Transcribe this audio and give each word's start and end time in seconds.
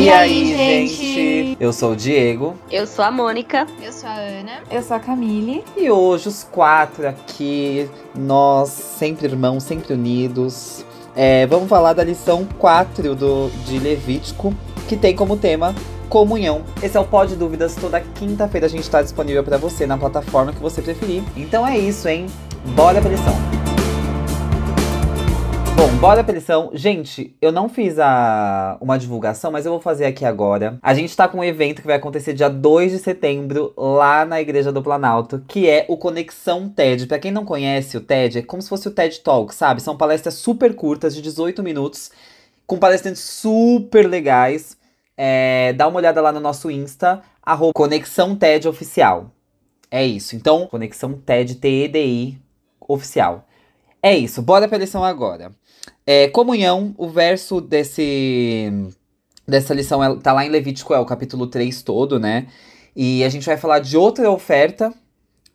E, 0.00 0.04
e 0.04 0.10
aí, 0.10 0.54
aí, 0.54 0.86
gente? 0.86 1.56
Eu 1.60 1.74
sou 1.74 1.92
o 1.92 1.96
Diego. 1.96 2.56
Eu 2.70 2.86
sou 2.86 3.04
a 3.04 3.10
Mônica. 3.10 3.66
Eu 3.82 3.92
sou 3.92 4.08
a 4.08 4.14
Ana. 4.14 4.52
Eu 4.70 4.82
sou 4.82 4.96
a 4.96 5.00
Camille. 5.00 5.62
E 5.76 5.90
hoje 5.90 6.26
os 6.26 6.42
quatro 6.42 7.06
aqui, 7.06 7.86
nós 8.14 8.70
sempre 8.70 9.26
irmãos, 9.26 9.62
sempre 9.62 9.92
unidos. 9.92 10.86
É, 11.14 11.46
vamos 11.46 11.68
falar 11.68 11.92
da 11.92 12.02
lição 12.02 12.48
4 12.58 13.14
do, 13.14 13.50
de 13.66 13.78
Levítico, 13.78 14.54
que 14.88 14.96
tem 14.96 15.14
como 15.14 15.36
tema 15.36 15.74
comunhão. 16.08 16.62
Esse 16.82 16.96
é 16.96 17.00
o 17.00 17.04
Pod 17.04 17.36
Dúvidas. 17.36 17.76
Toda 17.76 18.00
quinta-feira 18.00 18.68
a 18.68 18.70
gente 18.70 18.84
está 18.84 19.02
disponível 19.02 19.44
para 19.44 19.58
você 19.58 19.86
na 19.86 19.98
plataforma 19.98 20.50
que 20.50 20.60
você 20.60 20.80
preferir. 20.80 21.22
Então 21.36 21.66
é 21.68 21.76
isso, 21.76 22.08
hein? 22.08 22.24
Bora 22.74 23.02
pra 23.02 23.10
lição. 23.10 23.59
Bora 26.00 26.24
pra 26.24 26.32
lição. 26.32 26.70
Gente, 26.72 27.36
eu 27.42 27.52
não 27.52 27.68
fiz 27.68 27.98
a, 27.98 28.78
uma 28.80 28.98
divulgação, 28.98 29.52
mas 29.52 29.66
eu 29.66 29.72
vou 29.72 29.82
fazer 29.82 30.06
aqui 30.06 30.24
agora. 30.24 30.78
A 30.80 30.94
gente 30.94 31.14
tá 31.14 31.28
com 31.28 31.40
um 31.40 31.44
evento 31.44 31.82
que 31.82 31.86
vai 31.86 31.96
acontecer 31.96 32.32
dia 32.32 32.48
2 32.48 32.92
de 32.92 32.98
setembro, 32.98 33.74
lá 33.76 34.24
na 34.24 34.40
Igreja 34.40 34.72
do 34.72 34.82
Planalto, 34.82 35.44
que 35.46 35.68
é 35.68 35.84
o 35.90 35.98
Conexão 35.98 36.70
TED. 36.70 37.06
Pra 37.06 37.18
quem 37.18 37.30
não 37.30 37.44
conhece 37.44 37.98
o 37.98 38.00
TED, 38.00 38.38
é 38.38 38.42
como 38.42 38.62
se 38.62 38.70
fosse 38.70 38.88
o 38.88 38.90
TED 38.90 39.20
Talk, 39.20 39.54
sabe? 39.54 39.82
São 39.82 39.94
palestras 39.94 40.36
super 40.36 40.74
curtas, 40.74 41.14
de 41.14 41.20
18 41.20 41.62
minutos, 41.62 42.10
com 42.66 42.78
palestrantes 42.78 43.20
super 43.20 44.08
legais. 44.08 44.78
É, 45.18 45.74
dá 45.74 45.86
uma 45.86 45.98
olhada 45.98 46.22
lá 46.22 46.32
no 46.32 46.40
nosso 46.40 46.70
Insta, 46.70 47.20
arroba 47.42 47.74
Conexão 47.74 48.34
TED 48.34 48.66
Oficial. 48.66 49.30
É 49.90 50.02
isso. 50.02 50.34
Então, 50.34 50.66
Conexão 50.66 51.12
TED, 51.12 51.56
T-E-D-I, 51.56 52.38
oficial. 52.88 53.44
É 54.02 54.16
isso, 54.16 54.40
bora 54.40 54.66
pra 54.66 54.78
lição 54.78 55.04
agora. 55.04 55.52
É, 56.06 56.28
comunhão, 56.28 56.94
o 56.96 57.08
verso 57.08 57.60
desse, 57.60 58.72
dessa 59.46 59.74
lição 59.74 60.02
é, 60.02 60.16
tá 60.16 60.32
lá 60.32 60.44
em 60.44 60.48
Levítico, 60.48 60.94
é 60.94 60.98
o 60.98 61.04
capítulo 61.04 61.46
3 61.46 61.82
todo, 61.82 62.18
né? 62.18 62.46
E 62.96 63.22
a 63.22 63.28
gente 63.28 63.46
vai 63.46 63.56
falar 63.56 63.78
de 63.80 63.96
outra 63.96 64.30
oferta, 64.30 64.92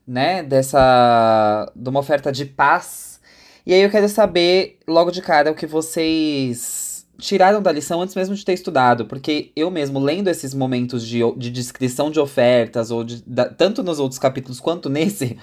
né? 0.07 0.43
Dessa. 0.43 1.71
de 1.75 1.89
uma 1.89 1.99
oferta 1.99 2.31
de 2.31 2.45
paz. 2.45 3.19
E 3.65 3.73
aí 3.73 3.81
eu 3.81 3.89
quero 3.89 4.07
saber, 4.07 4.77
logo 4.87 5.11
de 5.11 5.21
cara, 5.21 5.51
o 5.51 5.55
que 5.55 5.65
vocês 5.65 6.85
tiraram 7.17 7.61
da 7.61 7.71
lição 7.71 8.01
antes 8.01 8.15
mesmo 8.15 8.35
de 8.35 8.43
ter 8.45 8.53
estudado, 8.53 9.05
porque 9.05 9.51
eu 9.55 9.71
mesmo, 9.71 9.99
lendo 9.99 10.27
esses 10.27 10.53
momentos 10.53 11.05
de, 11.05 11.19
de 11.37 11.49
descrição 11.49 12.11
de 12.11 12.19
ofertas, 12.19 12.91
ou 12.91 13.03
de, 13.03 13.23
da, 13.25 13.45
tanto 13.45 13.83
nos 13.83 13.99
outros 13.99 14.19
capítulos 14.19 14.59
quanto 14.59 14.89
nesse, 14.89 15.37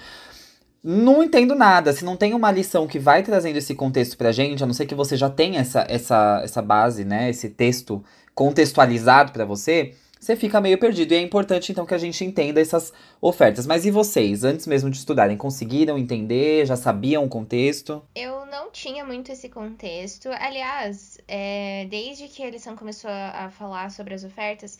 não 0.83 1.23
entendo 1.23 1.55
nada. 1.55 1.93
Se 1.93 2.03
não 2.03 2.17
tem 2.17 2.33
uma 2.33 2.51
lição 2.51 2.85
que 2.85 2.99
vai 2.99 3.23
trazendo 3.23 3.57
esse 3.57 3.73
contexto 3.73 4.17
pra 4.17 4.31
gente, 4.31 4.63
a 4.63 4.67
não 4.67 4.73
ser 4.73 4.85
que 4.85 4.93
você 4.93 5.15
já 5.15 5.29
tenha 5.29 5.61
essa, 5.61 5.85
essa, 5.89 6.41
essa 6.43 6.61
base, 6.61 7.05
né? 7.05 7.29
Esse 7.29 7.49
texto 7.49 8.03
contextualizado 8.35 9.31
para 9.31 9.45
você, 9.45 9.93
você 10.19 10.35
fica 10.35 10.59
meio 10.59 10.77
perdido. 10.77 11.13
E 11.13 11.15
é 11.15 11.21
importante, 11.21 11.71
então, 11.71 11.85
que 11.85 11.93
a 11.93 11.97
gente 11.97 12.25
entenda 12.25 12.59
essas 12.59 12.91
ofertas. 13.21 13.65
Mas 13.65 13.85
e 13.85 13.91
vocês, 13.91 14.43
antes 14.43 14.67
mesmo 14.67 14.89
de 14.89 14.97
estudarem, 14.97 15.37
conseguiram 15.37 15.97
entender? 15.97 16.65
Já 16.65 16.75
sabiam 16.75 17.23
o 17.23 17.29
contexto? 17.29 18.03
Eu 18.13 18.45
não 18.45 18.69
tinha 18.69 19.05
muito 19.05 19.31
esse 19.31 19.47
contexto. 19.47 20.29
Aliás, 20.39 21.17
é, 21.27 21.87
desde 21.89 22.27
que 22.27 22.43
a 22.43 22.49
lição 22.49 22.75
começou 22.75 23.09
a 23.09 23.49
falar 23.51 23.89
sobre 23.89 24.13
as 24.13 24.23
ofertas, 24.23 24.79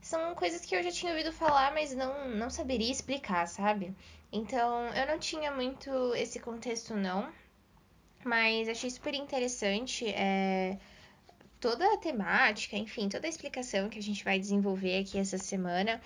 são 0.00 0.34
coisas 0.34 0.64
que 0.64 0.74
eu 0.74 0.82
já 0.82 0.90
tinha 0.92 1.12
ouvido 1.12 1.32
falar, 1.32 1.72
mas 1.74 1.94
não, 1.94 2.28
não 2.30 2.48
saberia 2.48 2.90
explicar, 2.90 3.46
sabe? 3.48 3.92
Então, 4.36 4.88
eu 4.88 5.06
não 5.06 5.18
tinha 5.18 5.50
muito 5.50 6.14
esse 6.14 6.38
contexto, 6.38 6.94
não. 6.94 7.32
Mas 8.24 8.68
achei 8.68 8.90
super 8.90 9.14
interessante 9.14 10.06
é, 10.08 10.78
toda 11.58 11.94
a 11.94 11.96
temática, 11.96 12.76
enfim, 12.76 13.08
toda 13.08 13.26
a 13.26 13.30
explicação 13.30 13.88
que 13.88 13.98
a 13.98 14.02
gente 14.02 14.22
vai 14.22 14.38
desenvolver 14.38 14.98
aqui 14.98 15.18
essa 15.18 15.38
semana. 15.38 16.02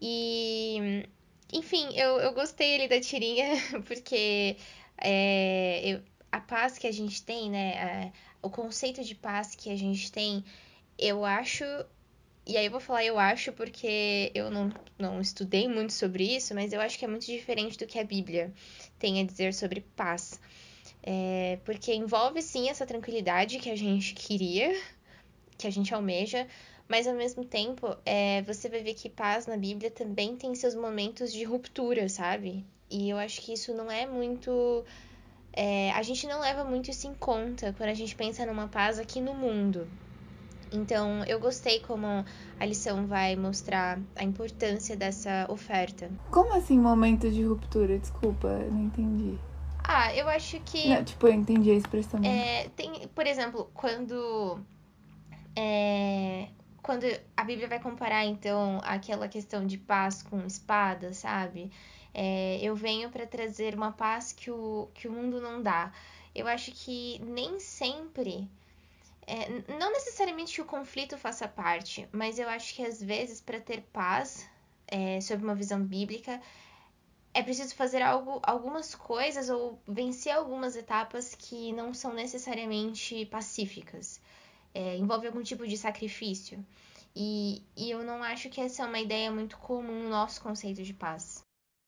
E, 0.00 1.06
enfim, 1.52 1.88
eu, 1.94 2.18
eu 2.18 2.32
gostei 2.32 2.74
ali 2.74 2.88
da 2.88 3.00
tirinha, 3.00 3.46
porque 3.86 4.56
é, 4.98 5.80
eu, 5.84 6.02
a 6.32 6.40
paz 6.40 6.76
que 6.76 6.88
a 6.88 6.92
gente 6.92 7.22
tem, 7.22 7.50
né? 7.50 7.74
É, 7.74 8.12
o 8.42 8.50
conceito 8.50 9.04
de 9.04 9.14
paz 9.14 9.54
que 9.54 9.70
a 9.70 9.76
gente 9.76 10.10
tem, 10.10 10.44
eu 10.98 11.24
acho 11.24 11.64
e 12.50 12.56
aí 12.56 12.66
eu 12.66 12.70
vou 12.70 12.80
falar 12.80 13.04
eu 13.04 13.16
acho 13.18 13.52
porque 13.52 14.32
eu 14.34 14.50
não, 14.50 14.72
não 14.98 15.20
estudei 15.20 15.68
muito 15.68 15.92
sobre 15.92 16.24
isso, 16.24 16.52
mas 16.52 16.72
eu 16.72 16.80
acho 16.80 16.98
que 16.98 17.04
é 17.04 17.08
muito 17.08 17.24
diferente 17.24 17.78
do 17.78 17.86
que 17.86 17.98
a 17.98 18.04
Bíblia 18.04 18.52
tem 18.98 19.20
a 19.20 19.24
dizer 19.24 19.54
sobre 19.54 19.82
paz. 19.94 20.40
É, 21.02 21.58
porque 21.64 21.94
envolve 21.94 22.42
sim 22.42 22.68
essa 22.68 22.84
tranquilidade 22.84 23.58
que 23.58 23.70
a 23.70 23.76
gente 23.76 24.14
queria, 24.14 24.76
que 25.56 25.66
a 25.66 25.70
gente 25.70 25.94
almeja, 25.94 26.46
mas 26.88 27.06
ao 27.06 27.14
mesmo 27.14 27.44
tempo 27.44 27.96
é, 28.04 28.42
você 28.42 28.68
vai 28.68 28.82
ver 28.82 28.94
que 28.94 29.08
paz 29.08 29.46
na 29.46 29.56
Bíblia 29.56 29.90
também 29.90 30.36
tem 30.36 30.52
seus 30.56 30.74
momentos 30.74 31.32
de 31.32 31.44
ruptura, 31.44 32.08
sabe? 32.08 32.64
E 32.90 33.08
eu 33.08 33.16
acho 33.16 33.40
que 33.42 33.52
isso 33.52 33.72
não 33.72 33.88
é 33.88 34.06
muito. 34.06 34.84
É, 35.52 35.92
a 35.92 36.02
gente 36.02 36.26
não 36.26 36.40
leva 36.40 36.64
muito 36.64 36.90
isso 36.90 37.06
em 37.06 37.14
conta 37.14 37.72
quando 37.74 37.90
a 37.90 37.94
gente 37.94 38.16
pensa 38.16 38.44
numa 38.44 38.66
paz 38.66 38.98
aqui 38.98 39.20
no 39.20 39.34
mundo. 39.34 39.88
Então, 40.72 41.24
eu 41.24 41.40
gostei 41.40 41.80
como 41.80 42.24
a 42.58 42.66
lição 42.66 43.06
vai 43.06 43.34
mostrar 43.34 43.98
a 44.14 44.22
importância 44.22 44.96
dessa 44.96 45.46
oferta. 45.48 46.10
Como 46.30 46.54
assim 46.56 46.78
momento 46.78 47.30
de 47.30 47.42
ruptura? 47.42 47.98
Desculpa, 47.98 48.48
não 48.70 48.84
entendi. 48.84 49.36
Ah, 49.82 50.14
eu 50.14 50.28
acho 50.28 50.60
que. 50.60 50.88
Não, 50.88 51.02
tipo, 51.02 51.26
eu 51.26 51.32
entendi 51.32 51.70
a 51.70 51.74
expressão. 51.74 52.20
É, 52.24 52.68
tem, 52.76 53.08
por 53.08 53.26
exemplo, 53.26 53.70
quando. 53.74 54.60
É, 55.56 56.48
quando 56.82 57.04
a 57.36 57.44
Bíblia 57.44 57.68
vai 57.68 57.80
comparar, 57.80 58.24
então, 58.24 58.80
aquela 58.84 59.26
questão 59.28 59.66
de 59.66 59.76
paz 59.76 60.22
com 60.22 60.46
espada, 60.46 61.12
sabe? 61.12 61.72
É, 62.14 62.58
eu 62.62 62.74
venho 62.76 63.10
para 63.10 63.26
trazer 63.26 63.74
uma 63.74 63.92
paz 63.92 64.32
que 64.32 64.50
o, 64.50 64.88
que 64.94 65.08
o 65.08 65.12
mundo 65.12 65.40
não 65.40 65.62
dá. 65.62 65.92
Eu 66.34 66.46
acho 66.46 66.70
que 66.72 67.20
nem 67.24 67.58
sempre 67.58 68.48
é, 69.30 69.78
não 69.78 69.92
necessariamente 69.92 70.54
que 70.54 70.60
o 70.60 70.64
conflito 70.64 71.16
faça 71.16 71.46
parte, 71.46 72.08
mas 72.10 72.38
eu 72.38 72.48
acho 72.48 72.74
que 72.74 72.84
às 72.84 73.00
vezes, 73.00 73.40
para 73.40 73.60
ter 73.60 73.82
paz, 73.92 74.48
é, 74.88 75.20
sob 75.20 75.44
uma 75.44 75.54
visão 75.54 75.80
bíblica, 75.80 76.40
é 77.32 77.42
preciso 77.42 77.76
fazer 77.76 78.02
algo, 78.02 78.40
algumas 78.42 78.94
coisas 78.94 79.48
ou 79.48 79.80
vencer 79.86 80.32
algumas 80.32 80.74
etapas 80.74 81.34
que 81.34 81.72
não 81.72 81.94
são 81.94 82.12
necessariamente 82.12 83.24
pacíficas. 83.26 84.20
É, 84.74 84.96
envolve 84.96 85.28
algum 85.28 85.42
tipo 85.42 85.66
de 85.66 85.78
sacrifício. 85.78 86.64
E, 87.14 87.62
e 87.76 87.90
eu 87.90 88.02
não 88.02 88.22
acho 88.22 88.48
que 88.48 88.60
essa 88.60 88.82
é 88.82 88.86
uma 88.86 88.98
ideia 88.98 89.30
muito 89.30 89.58
comum 89.58 90.04
no 90.04 90.10
nosso 90.10 90.42
conceito 90.42 90.82
de 90.82 90.94
paz. 90.94 91.42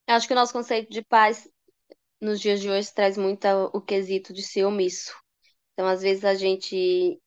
Eu 0.08 0.14
acho 0.14 0.26
que 0.26 0.32
o 0.32 0.36
nosso 0.36 0.52
conceito 0.52 0.92
de 0.92 1.02
paz 1.02 1.48
nos 2.20 2.40
dias 2.40 2.60
de 2.60 2.70
hoje 2.70 2.92
traz 2.92 3.16
muito 3.16 3.46
o 3.72 3.80
quesito 3.80 4.32
de 4.32 4.42
ser 4.42 4.64
omisso. 4.64 5.12
Então, 5.72 5.86
às 5.86 6.02
vezes, 6.02 6.24
a 6.24 6.34
gente 6.34 7.20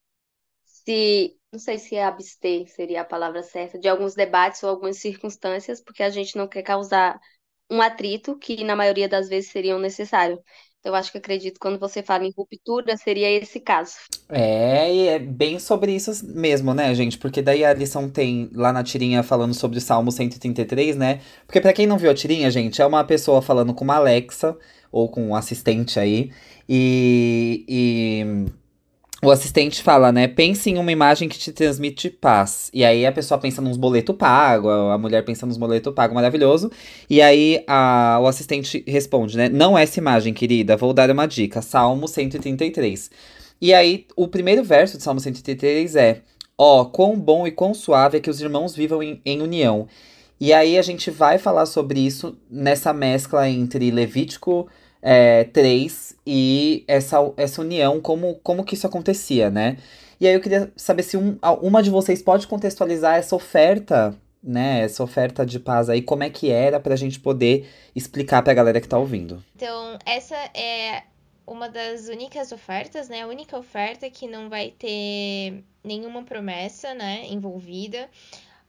se, 0.86 1.38
não 1.52 1.60
sei 1.60 1.78
se 1.78 1.96
é 1.96 2.04
abster 2.04 2.68
seria 2.70 3.02
a 3.02 3.06
palavra 3.06 3.44
certa, 3.44 3.80
de 3.80 3.88
alguns 3.88 4.16
debates 4.16 4.62
ou 4.64 4.70
algumas 4.70 4.98
circunstâncias, 4.98 5.82
porque 5.82 6.04
a 6.04 6.10
gente 6.10 6.38
não 6.38 6.48
quer 6.48 6.64
causar 6.64 7.20
um 7.70 7.82
atrito 7.82 8.38
que 8.38 8.64
na 8.64 8.76
maioria 8.76 9.10
das 9.10 9.28
vezes 9.28 9.52
seriam 9.52 9.80
necessário. 9.80 10.40
Então, 10.80 10.92
eu 10.92 10.96
acho 10.96 11.12
que 11.12 11.18
acredito 11.18 11.60
quando 11.60 11.80
você 11.80 12.04
fala 12.04 12.26
em 12.26 12.34
ruptura, 12.38 12.96
seria 12.96 13.30
esse 13.32 13.60
caso. 13.60 13.96
É, 14.30 14.94
e 14.94 15.08
é 15.08 15.20
bem 15.20 15.60
sobre 15.60 15.92
isso 15.96 16.12
mesmo, 16.26 16.74
né, 16.74 16.94
gente? 16.94 17.18
Porque 17.18 17.42
daí 17.42 17.64
a 17.66 17.74
lição 17.74 18.10
tem 18.10 18.50
lá 18.54 18.72
na 18.74 18.84
tirinha 18.84 19.24
falando 19.24 19.54
sobre 19.54 19.78
o 19.78 19.82
Salmo 19.82 20.12
133, 20.12 20.96
né? 20.96 21.22
Porque 21.46 21.62
para 21.62 21.74
quem 21.74 21.88
não 21.88 21.98
viu 21.98 22.10
a 22.12 22.14
tirinha, 22.14 22.50
gente, 22.52 22.82
é 22.82 22.86
uma 22.86 23.04
pessoa 23.04 23.42
falando 23.42 23.74
com 23.74 23.84
uma 23.84 23.96
Alexa 23.96 24.58
ou 24.92 25.10
com 25.10 25.28
um 25.30 25.36
assistente 25.36 26.00
aí. 26.00 26.32
E, 26.68 27.66
e 27.68 28.46
o 29.26 29.32
assistente 29.32 29.82
fala, 29.82 30.12
né? 30.12 30.28
Pense 30.28 30.70
em 30.70 30.78
uma 30.78 30.92
imagem 30.92 31.28
que 31.28 31.38
te 31.38 31.52
transmite 31.52 32.10
paz. 32.10 32.70
E 32.72 32.86
aí 32.86 33.06
a 33.06 33.12
pessoa 33.12 33.40
pensa 33.40 33.62
nos 33.62 33.76
boletos 33.76 34.16
pagos, 34.16 34.72
a 34.72 34.98
mulher 34.98 35.26
pensa 35.26 35.46
nos 35.46 35.58
boletos 35.58 35.94
pagos, 35.94 36.14
maravilhoso. 36.14 36.72
E 37.10 37.22
aí 37.22 37.64
a, 37.68 38.20
o 38.22 38.28
assistente 38.28 38.84
responde, 38.88 39.36
né? 39.36 39.50
Não 39.50 39.78
essa 39.78 40.00
imagem, 40.00 40.34
querida, 40.34 40.78
vou 40.78 40.94
dar 40.94 41.10
uma 41.10 41.26
dica. 41.26 41.62
Salmo 41.62 42.08
133. 42.08 43.10
E 43.60 43.74
aí 43.74 44.06
o 44.16 44.28
primeiro 44.28 44.64
verso 44.64 44.98
de 44.98 45.04
Salmo 45.04 45.20
133 45.20 45.96
é: 45.96 46.22
Ó, 46.58 46.82
oh, 46.82 46.86
quão 46.86 47.20
bom 47.20 47.48
e 47.48 47.52
quão 47.52 47.74
suave 47.74 48.18
é 48.18 48.22
que 48.22 48.30
os 48.30 48.40
irmãos 48.40 48.76
vivam 48.76 49.02
em, 49.02 49.20
em 49.26 49.42
união. 49.42 49.88
E 50.40 50.54
aí 50.54 50.78
a 50.78 50.82
gente 50.82 51.10
vai 51.10 51.38
falar 51.38 51.66
sobre 51.66 52.00
isso 52.00 52.38
nessa 52.50 52.94
mescla 52.94 53.50
entre 53.50 53.90
Levítico 53.90 54.68
é, 55.02 55.44
3 55.46 56.16
e 56.26 56.84
essa, 56.88 57.18
essa 57.38 57.62
união, 57.62 58.02
como, 58.02 58.36
como 58.44 58.64
que 58.64 58.76
isso 58.76 58.88
acontecia, 58.88 59.50
né? 59.50 59.78
E 60.20 60.28
aí 60.28 60.34
eu 60.34 60.42
queria 60.42 60.72
saber 60.76 61.04
se 61.04 61.18
um, 61.18 61.38
uma 61.62 61.84
de 61.84 61.90
vocês 61.90 62.22
pode 62.22 62.48
contextualizar 62.48 63.18
essa 63.18 63.36
oferta, 63.36 64.16
né? 64.42 64.82
Essa 64.82 65.04
oferta 65.04 65.46
de 65.46 65.60
paz 65.60 65.90
aí, 65.90 66.02
como 66.02 66.24
é 66.24 66.30
que 66.30 66.50
era 66.50 66.80
pra 66.80 66.96
gente 66.96 67.20
poder 67.20 67.70
explicar 67.96 68.42
pra 68.42 68.54
galera 68.54 68.80
que 68.80 68.88
tá 68.88 68.98
ouvindo. 68.98 69.44
Então, 69.56 69.98
essa 70.06 70.36
é 70.54 71.04
uma 71.46 71.70
das 71.70 72.08
únicas 72.08 72.52
ofertas, 72.52 73.10
né? 73.10 73.22
A 73.22 73.28
única 73.28 73.58
oferta 73.58 74.10
que 74.10 74.28
não 74.28 74.50
vai 74.50 74.72
ter 74.72 75.64
nenhuma 75.84 76.24
promessa, 76.24 76.94
né, 76.94 77.26
envolvida, 77.30 78.10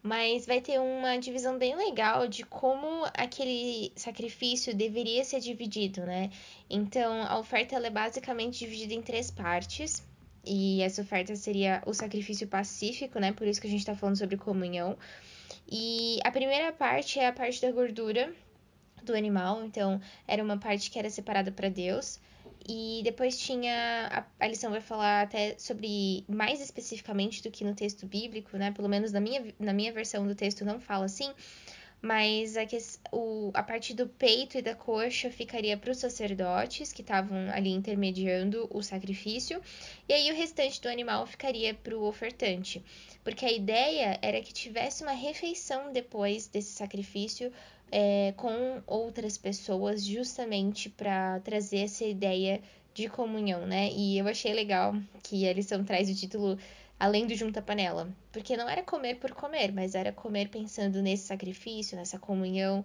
mas 0.06 0.46
vai 0.46 0.60
ter 0.60 0.78
uma 0.78 1.16
divisão 1.18 1.58
bem 1.58 1.76
legal 1.76 2.28
de 2.28 2.44
como 2.44 3.04
aquele 3.14 3.92
sacrifício 3.96 4.74
deveria 4.74 5.24
ser 5.24 5.40
dividido, 5.40 6.02
né? 6.02 6.30
Então, 6.70 7.24
a 7.24 7.38
oferta 7.38 7.74
é 7.76 7.90
basicamente 7.90 8.58
dividida 8.58 8.94
em 8.94 9.02
três 9.02 9.30
partes. 9.30 10.02
E 10.44 10.80
essa 10.80 11.02
oferta 11.02 11.34
seria 11.34 11.82
o 11.84 11.92
sacrifício 11.92 12.46
pacífico, 12.46 13.18
né? 13.18 13.32
Por 13.32 13.48
isso 13.48 13.60
que 13.60 13.66
a 13.66 13.70
gente 13.70 13.84
tá 13.84 13.96
falando 13.96 14.16
sobre 14.16 14.36
comunhão. 14.36 14.96
E 15.68 16.20
a 16.22 16.30
primeira 16.30 16.72
parte 16.72 17.18
é 17.18 17.26
a 17.26 17.32
parte 17.32 17.60
da 17.60 17.72
gordura 17.72 18.32
do 19.02 19.12
animal, 19.12 19.64
então 19.64 20.00
era 20.26 20.42
uma 20.42 20.56
parte 20.56 20.88
que 20.88 20.98
era 20.98 21.10
separada 21.10 21.50
para 21.50 21.68
Deus. 21.68 22.20
E 22.68 23.00
depois 23.04 23.38
tinha. 23.38 24.08
A, 24.10 24.44
a, 24.44 24.48
lição 24.48 24.70
vai 24.70 24.80
falar 24.80 25.22
até 25.22 25.56
sobre. 25.58 26.24
Mais 26.28 26.60
especificamente 26.60 27.42
do 27.42 27.50
que 27.50 27.64
no 27.64 27.74
texto 27.74 28.06
bíblico, 28.06 28.56
né? 28.56 28.72
Pelo 28.72 28.88
menos 28.88 29.12
na 29.12 29.20
minha, 29.20 29.54
na 29.58 29.72
minha 29.72 29.92
versão 29.92 30.26
do 30.26 30.34
texto 30.34 30.64
não 30.64 30.80
fala 30.80 31.04
assim. 31.04 31.32
Mas 32.00 32.56
a, 32.56 32.66
que, 32.66 32.78
o, 33.10 33.50
a 33.54 33.62
parte 33.62 33.94
do 33.94 34.06
peito 34.06 34.58
e 34.58 34.62
da 34.62 34.74
coxa 34.74 35.30
ficaria 35.30 35.76
para 35.76 35.90
os 35.90 35.98
sacerdotes, 35.98 36.92
que 36.92 37.00
estavam 37.00 37.50
ali 37.50 37.70
intermediando 37.70 38.68
o 38.70 38.82
sacrifício. 38.82 39.60
E 40.08 40.12
aí 40.12 40.30
o 40.30 40.34
restante 40.34 40.80
do 40.80 40.88
animal 40.88 41.26
ficaria 41.26 41.74
para 41.74 41.96
o 41.96 42.04
ofertante. 42.04 42.84
Porque 43.24 43.44
a 43.44 43.52
ideia 43.52 44.18
era 44.22 44.40
que 44.40 44.52
tivesse 44.52 45.02
uma 45.02 45.12
refeição 45.12 45.92
depois 45.92 46.46
desse 46.46 46.72
sacrifício 46.72 47.50
é, 47.90 48.34
com 48.36 48.82
outras 48.86 49.38
pessoas, 49.38 50.04
justamente 50.04 50.88
para 50.88 51.40
trazer 51.40 51.78
essa 51.78 52.04
ideia 52.04 52.60
de 52.94 53.08
comunhão, 53.08 53.66
né? 53.66 53.90
E 53.92 54.16
eu 54.16 54.26
achei 54.26 54.54
legal 54.54 54.94
que 55.22 55.46
a 55.46 55.52
lição 55.52 55.84
traz 55.84 56.08
o 56.08 56.14
título 56.14 56.58
Além 56.98 57.26
do 57.26 57.34
Junta 57.34 57.60
Panela, 57.60 58.08
porque 58.32 58.56
não 58.56 58.68
era 58.68 58.82
comer 58.82 59.16
por 59.16 59.32
comer, 59.32 59.72
mas 59.72 59.94
era 59.94 60.12
comer 60.12 60.48
pensando 60.48 61.02
nesse 61.02 61.26
sacrifício, 61.26 61.96
nessa 61.96 62.18
comunhão. 62.18 62.84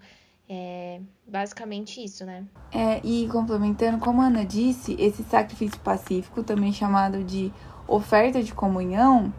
É 0.50 1.00
basicamente 1.26 2.04
isso, 2.04 2.26
né? 2.26 2.44
É, 2.74 3.00
e 3.06 3.26
complementando, 3.30 4.00
como 4.00 4.22
a 4.22 4.26
Ana 4.26 4.44
disse, 4.44 4.98
esse 5.00 5.24
sacrifício 5.24 5.80
pacífico, 5.80 6.44
também 6.44 6.74
chamado 6.74 7.24
de 7.24 7.54
oferta 7.88 8.44
de 8.44 8.54
comunhão, 8.54 9.34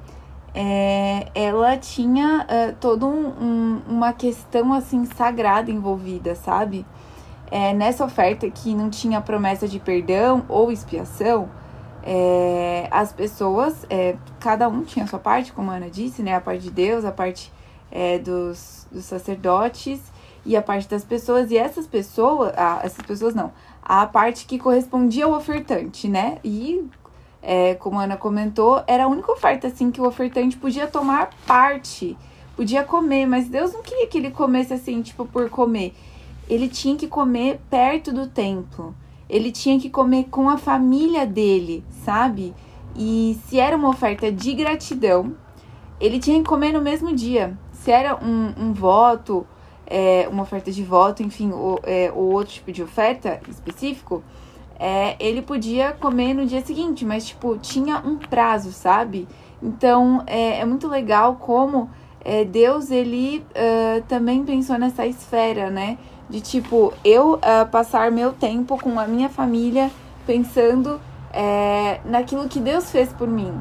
é, 0.54 1.28
ela 1.34 1.76
tinha 1.76 2.46
uh, 2.46 2.76
toda 2.80 3.06
um, 3.06 3.26
um, 3.28 3.82
uma 3.88 4.12
questão 4.12 4.72
assim 4.72 5.04
sagrada 5.04 5.70
envolvida, 5.70 6.34
sabe? 6.34 6.86
É, 7.50 7.74
nessa 7.74 8.04
oferta 8.04 8.50
que 8.50 8.74
não 8.74 8.88
tinha 8.88 9.20
promessa 9.20 9.68
de 9.68 9.78
perdão 9.78 10.44
ou 10.48 10.72
expiação, 10.72 11.50
é, 12.04 12.88
as 12.90 13.12
pessoas, 13.12 13.86
é, 13.88 14.16
cada 14.40 14.68
um 14.68 14.82
tinha 14.82 15.04
a 15.04 15.08
sua 15.08 15.18
parte, 15.18 15.52
como 15.52 15.70
a 15.70 15.76
Ana 15.76 15.88
disse, 15.88 16.22
né? 16.22 16.34
A 16.34 16.40
parte 16.40 16.62
de 16.62 16.70
Deus, 16.70 17.04
a 17.04 17.12
parte 17.12 17.52
é, 17.90 18.18
dos, 18.18 18.86
dos 18.90 19.04
sacerdotes 19.04 20.00
e 20.44 20.56
a 20.56 20.62
parte 20.62 20.88
das 20.88 21.04
pessoas. 21.04 21.50
E 21.50 21.56
essas 21.56 21.86
pessoas, 21.86 22.52
ah, 22.56 22.80
essas 22.82 23.04
pessoas 23.04 23.34
não, 23.34 23.52
a 23.82 24.04
parte 24.06 24.46
que 24.46 24.58
correspondia 24.58 25.26
ao 25.26 25.32
ofertante, 25.32 26.08
né? 26.08 26.38
E 26.42 26.88
é, 27.40 27.74
como 27.74 27.98
a 27.98 28.04
Ana 28.04 28.16
comentou, 28.16 28.82
era 28.86 29.04
a 29.04 29.08
única 29.08 29.30
oferta 29.30 29.68
assim 29.68 29.90
que 29.90 30.00
o 30.00 30.06
ofertante 30.06 30.56
podia 30.56 30.86
tomar 30.86 31.30
parte, 31.46 32.16
podia 32.56 32.82
comer, 32.82 33.26
mas 33.26 33.48
Deus 33.48 33.72
não 33.72 33.82
queria 33.82 34.06
que 34.06 34.18
ele 34.18 34.30
comesse 34.30 34.74
assim, 34.74 35.02
tipo, 35.02 35.24
por 35.24 35.48
comer. 35.50 35.94
Ele 36.48 36.68
tinha 36.68 36.96
que 36.96 37.06
comer 37.06 37.60
perto 37.70 38.12
do 38.12 38.26
templo. 38.26 38.94
Ele 39.28 39.50
tinha 39.50 39.78
que 39.78 39.88
comer 39.88 40.24
com 40.30 40.48
a 40.48 40.58
família 40.58 41.26
dele, 41.26 41.84
sabe? 42.04 42.54
E 42.96 43.38
se 43.46 43.58
era 43.58 43.76
uma 43.76 43.88
oferta 43.88 44.30
de 44.30 44.52
gratidão, 44.54 45.34
ele 46.00 46.18
tinha 46.18 46.38
que 46.38 46.48
comer 46.48 46.72
no 46.72 46.82
mesmo 46.82 47.14
dia. 47.14 47.56
Se 47.72 47.90
era 47.90 48.16
um, 48.16 48.52
um 48.58 48.72
voto, 48.72 49.46
é, 49.86 50.28
uma 50.28 50.42
oferta 50.42 50.70
de 50.70 50.82
voto, 50.82 51.22
enfim, 51.22 51.50
ou, 51.52 51.80
é, 51.84 52.12
ou 52.14 52.32
outro 52.32 52.54
tipo 52.54 52.72
de 52.72 52.82
oferta 52.82 53.40
específico, 53.48 54.22
é, 54.78 55.16
ele 55.20 55.42
podia 55.42 55.92
comer 55.92 56.34
no 56.34 56.44
dia 56.44 56.60
seguinte, 56.60 57.04
mas, 57.04 57.26
tipo, 57.26 57.56
tinha 57.58 57.98
um 57.98 58.16
prazo, 58.16 58.72
sabe? 58.72 59.28
Então, 59.62 60.24
é, 60.26 60.58
é 60.58 60.64
muito 60.64 60.88
legal 60.88 61.36
como 61.36 61.88
é, 62.24 62.44
Deus, 62.44 62.90
ele 62.90 63.44
uh, 63.50 64.02
também 64.08 64.44
pensou 64.44 64.78
nessa 64.78 65.06
esfera, 65.06 65.70
né? 65.70 65.98
De, 66.28 66.40
tipo, 66.40 66.92
eu 67.04 67.34
uh, 67.34 67.68
passar 67.70 68.10
meu 68.10 68.32
tempo 68.32 68.78
com 68.78 68.98
a 68.98 69.06
minha 69.06 69.28
família 69.28 69.90
pensando 70.26 71.00
é, 71.32 72.00
naquilo 72.04 72.48
que 72.48 72.60
Deus 72.60 72.90
fez 72.90 73.12
por 73.12 73.28
mim. 73.28 73.52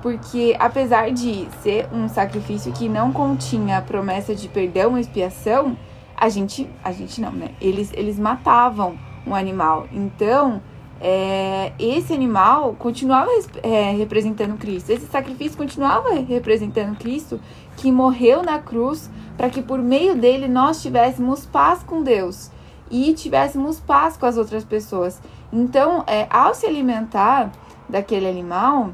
Porque, 0.00 0.56
apesar 0.58 1.10
de 1.10 1.46
ser 1.62 1.88
um 1.92 2.08
sacrifício 2.08 2.72
que 2.72 2.88
não 2.88 3.12
continha 3.12 3.78
a 3.78 3.82
promessa 3.82 4.34
de 4.34 4.48
perdão 4.48 4.96
e 4.96 5.00
expiação, 5.00 5.76
a 6.16 6.28
gente, 6.28 6.68
a 6.82 6.92
gente 6.92 7.20
não, 7.20 7.32
né? 7.32 7.50
Eles, 7.60 7.92
eles 7.92 8.18
matavam 8.18 8.98
um 9.26 9.34
animal. 9.34 9.86
Então, 9.92 10.62
é, 11.00 11.72
esse 11.78 12.12
animal 12.12 12.74
continuava 12.78 13.30
é, 13.62 13.92
representando 13.92 14.56
Cristo. 14.56 14.90
Esse 14.90 15.06
sacrifício 15.06 15.56
continuava 15.56 16.14
representando 16.14 16.96
Cristo, 16.96 17.40
que 17.78 17.92
morreu 17.92 18.42
na 18.42 18.58
cruz 18.58 19.08
para 19.36 19.48
que 19.48 19.62
por 19.62 19.78
meio 19.78 20.16
dele 20.16 20.48
nós 20.48 20.82
tivéssemos 20.82 21.46
paz 21.46 21.82
com 21.84 22.02
Deus 22.02 22.50
e 22.90 23.14
tivéssemos 23.14 23.78
paz 23.78 24.16
com 24.16 24.26
as 24.26 24.36
outras 24.36 24.64
pessoas. 24.64 25.20
Então, 25.52 26.02
é, 26.06 26.26
ao 26.28 26.54
se 26.54 26.66
alimentar 26.66 27.52
daquele 27.88 28.28
animal, 28.28 28.90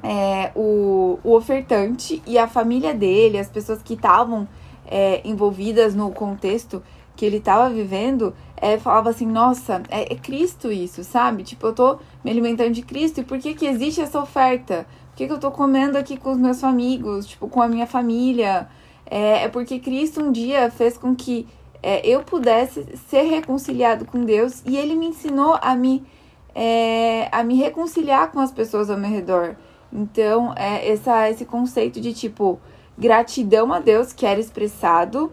é, 0.00 0.52
o, 0.54 1.18
o 1.24 1.34
ofertante 1.34 2.22
e 2.24 2.38
a 2.38 2.46
família 2.46 2.94
dele, 2.94 3.36
as 3.36 3.48
pessoas 3.48 3.82
que 3.82 3.94
estavam 3.94 4.46
é, 4.86 5.20
envolvidas 5.24 5.94
no 5.94 6.10
contexto 6.12 6.80
que 7.16 7.26
ele 7.26 7.38
estava 7.38 7.68
vivendo, 7.68 8.32
é, 8.56 8.78
falava 8.78 9.10
assim, 9.10 9.26
nossa, 9.26 9.82
é, 9.90 10.12
é, 10.12 10.16
Cristo 10.16 10.70
isso, 10.70 11.02
sabe? 11.02 11.42
Tipo, 11.42 11.66
eu 11.66 11.72
tô 11.72 11.98
me 12.22 12.30
alimentando 12.30 12.70
de 12.70 12.82
Cristo, 12.82 13.20
e 13.20 13.24
por 13.24 13.38
que 13.38 13.54
que 13.54 13.66
existe 13.66 14.00
essa 14.00 14.20
oferta? 14.20 14.86
Que 15.18 15.26
que 15.26 15.32
eu 15.32 15.40
tô 15.40 15.50
comendo 15.50 15.98
aqui 15.98 16.16
com 16.16 16.30
os 16.30 16.38
meus 16.38 16.62
amigos, 16.62 17.26
tipo, 17.26 17.48
com 17.48 17.60
a 17.60 17.66
minha 17.66 17.88
família? 17.88 18.68
É, 19.04 19.42
é 19.42 19.48
porque 19.48 19.80
Cristo 19.80 20.22
um 20.22 20.30
dia 20.30 20.70
fez 20.70 20.96
com 20.96 21.12
que 21.12 21.44
é, 21.82 22.06
eu 22.06 22.22
pudesse 22.22 22.86
ser 23.08 23.22
reconciliado 23.22 24.04
com 24.04 24.24
Deus, 24.24 24.62
e 24.64 24.76
Ele 24.76 24.94
me 24.94 25.06
ensinou 25.08 25.58
a 25.60 25.74
me, 25.74 26.06
é, 26.54 27.28
a 27.32 27.42
me 27.42 27.56
reconciliar 27.56 28.30
com 28.30 28.38
as 28.38 28.52
pessoas 28.52 28.90
ao 28.90 28.96
meu 28.96 29.10
redor. 29.10 29.56
Então, 29.92 30.54
é, 30.56 30.88
essa, 30.88 31.28
esse 31.28 31.44
conceito 31.44 32.00
de, 32.00 32.14
tipo, 32.14 32.60
gratidão 32.96 33.72
a 33.72 33.80
Deus 33.80 34.12
que 34.12 34.24
era 34.24 34.38
expressado 34.38 35.32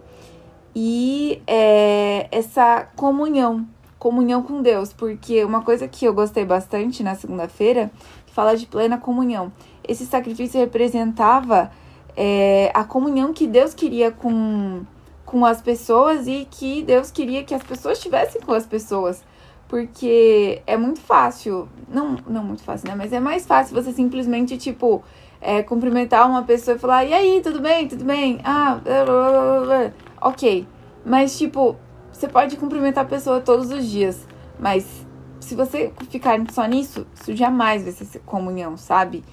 e 0.75 1.43
é, 1.45 2.27
essa 2.31 2.87
comunhão, 2.95 3.67
comunhão 3.99 4.41
com 4.41 4.63
Deus, 4.63 4.91
porque 4.91 5.43
uma 5.43 5.61
coisa 5.61 5.87
que 5.87 6.05
eu 6.05 6.13
gostei 6.15 6.43
bastante 6.43 7.03
na 7.03 7.13
segunda-feira, 7.13 7.91
fala 8.35 8.57
de 8.57 8.65
plena 8.65 8.97
comunhão. 8.97 9.53
Esse 9.87 10.05
sacrifício 10.05 10.59
representava 10.59 11.71
é, 12.15 12.71
a 12.73 12.83
comunhão 12.83 13.33
que 13.33 13.47
Deus 13.47 13.73
queria 13.73 14.11
com, 14.11 14.83
com 15.25 15.45
as 15.45 15.61
pessoas 15.61 16.27
e 16.27 16.47
que 16.49 16.81
Deus 16.83 17.11
queria 17.11 17.43
que 17.43 17.53
as 17.53 17.63
pessoas 17.63 17.97
estivessem 17.97 18.41
com 18.41 18.53
as 18.53 18.65
pessoas. 18.65 19.23
Porque 19.67 20.61
é 20.67 20.77
muito 20.77 21.01
fácil, 21.01 21.67
não, 21.89 22.17
não 22.27 22.43
muito 22.43 22.63
fácil, 22.63 22.87
né? 22.87 22.95
Mas 22.95 23.11
é 23.11 23.19
mais 23.19 23.47
fácil 23.47 23.73
você 23.73 23.91
simplesmente, 23.91 24.57
tipo, 24.57 25.03
é, 25.41 25.63
cumprimentar 25.63 26.29
uma 26.29 26.43
pessoa 26.43 26.77
e 26.77 26.79
falar, 26.79 27.05
e 27.05 27.13
aí, 27.13 27.41
tudo 27.41 27.59
bem? 27.59 27.87
Tudo 27.87 28.05
bem? 28.05 28.39
Ah, 28.43 28.79
blá, 28.83 29.05
blá, 29.05 29.61
blá, 29.61 29.91
ok. 30.21 30.67
Mas, 31.03 31.37
tipo, 31.37 31.75
você 32.11 32.27
pode 32.27 32.57
cumprimentar 32.57 33.05
a 33.05 33.07
pessoa 33.07 33.41
todos 33.41 33.71
os 33.71 33.85
dias. 33.85 34.27
Mas 34.59 35.05
se 35.39 35.53
você 35.55 35.91
ficar 36.09 36.39
só 36.51 36.65
nisso, 36.65 37.05
isso 37.13 37.35
jamais 37.35 37.83
vai 37.83 37.91
ser 37.91 38.19
comunhão, 38.19 38.77
sabe? 38.77 39.23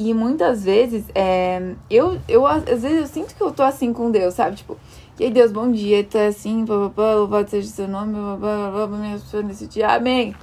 E 0.00 0.14
muitas 0.14 0.62
vezes, 0.62 1.06
é, 1.12 1.74
eu, 1.90 2.20
eu, 2.28 2.46
às 2.46 2.62
vezes 2.62 3.00
eu 3.00 3.06
sinto 3.08 3.34
que 3.34 3.42
eu 3.42 3.50
tô 3.50 3.64
assim 3.64 3.92
com 3.92 4.12
Deus, 4.12 4.34
sabe? 4.34 4.54
Tipo, 4.54 4.76
e 5.18 5.24
aí, 5.24 5.30
Deus, 5.32 5.50
bom 5.50 5.68
dia, 5.72 6.04
tá 6.04 6.26
assim, 6.26 6.64
papapá, 6.64 7.14
louvado 7.14 7.50
seja 7.50 7.66
o 7.66 7.72
seu 7.72 7.88
nome, 7.88 8.14
papapá, 8.14 8.86
me 8.86 9.08
abençoe 9.08 9.42
nesse 9.42 9.66
dia, 9.66 9.88
amém. 9.88 10.36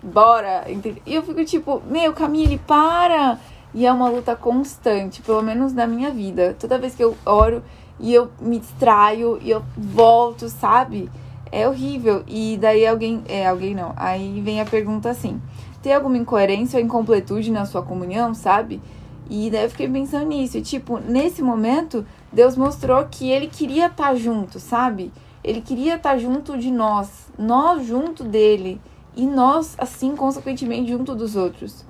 Bora! 0.00 0.64
E 1.04 1.12
eu 1.12 1.24
fico 1.24 1.44
tipo, 1.44 1.82
meu, 1.90 2.12
Camille, 2.12 2.56
para! 2.56 3.40
E 3.74 3.84
é 3.84 3.92
uma 3.92 4.08
luta 4.08 4.36
constante, 4.36 5.20
pelo 5.22 5.42
menos 5.42 5.72
na 5.72 5.88
minha 5.88 6.12
vida. 6.12 6.54
Toda 6.56 6.78
vez 6.78 6.94
que 6.94 7.02
eu 7.02 7.16
oro 7.26 7.64
e 7.98 8.14
eu 8.14 8.30
me 8.40 8.60
distraio 8.60 9.40
e 9.42 9.50
eu 9.50 9.64
volto, 9.76 10.48
sabe? 10.48 11.10
É 11.50 11.68
horrível. 11.68 12.22
E 12.28 12.56
daí 12.60 12.86
alguém. 12.86 13.24
É, 13.26 13.48
alguém 13.48 13.74
não. 13.74 13.92
Aí 13.96 14.40
vem 14.40 14.60
a 14.60 14.64
pergunta 14.64 15.10
assim: 15.10 15.42
tem 15.84 15.92
alguma 15.92 16.16
incoerência 16.16 16.78
ou 16.78 16.84
incompletude 16.84 17.52
na 17.52 17.66
sua 17.66 17.82
comunhão, 17.82 18.32
sabe? 18.32 18.80
E 19.28 19.50
daí 19.50 19.64
eu 19.64 19.70
fiquei 19.70 19.86
pensando 19.86 20.26
nisso. 20.26 20.56
E, 20.56 20.62
tipo, 20.62 20.98
nesse 20.98 21.42
momento, 21.42 22.06
Deus 22.32 22.56
mostrou 22.56 23.04
que 23.04 23.28
ele 23.28 23.48
queria 23.48 23.88
estar 23.88 24.08
tá 24.08 24.14
junto, 24.14 24.58
sabe? 24.58 25.12
Ele 25.44 25.60
queria 25.60 25.96
estar 25.96 26.12
tá 26.12 26.18
junto 26.18 26.56
de 26.56 26.70
nós, 26.70 27.28
nós 27.38 27.86
junto 27.86 28.24
dele. 28.24 28.80
e 29.14 29.26
nós, 29.26 29.74
assim, 29.78 30.16
consequentemente, 30.16 30.90
junto 30.90 31.14
dos 31.14 31.36
outros. 31.36 31.84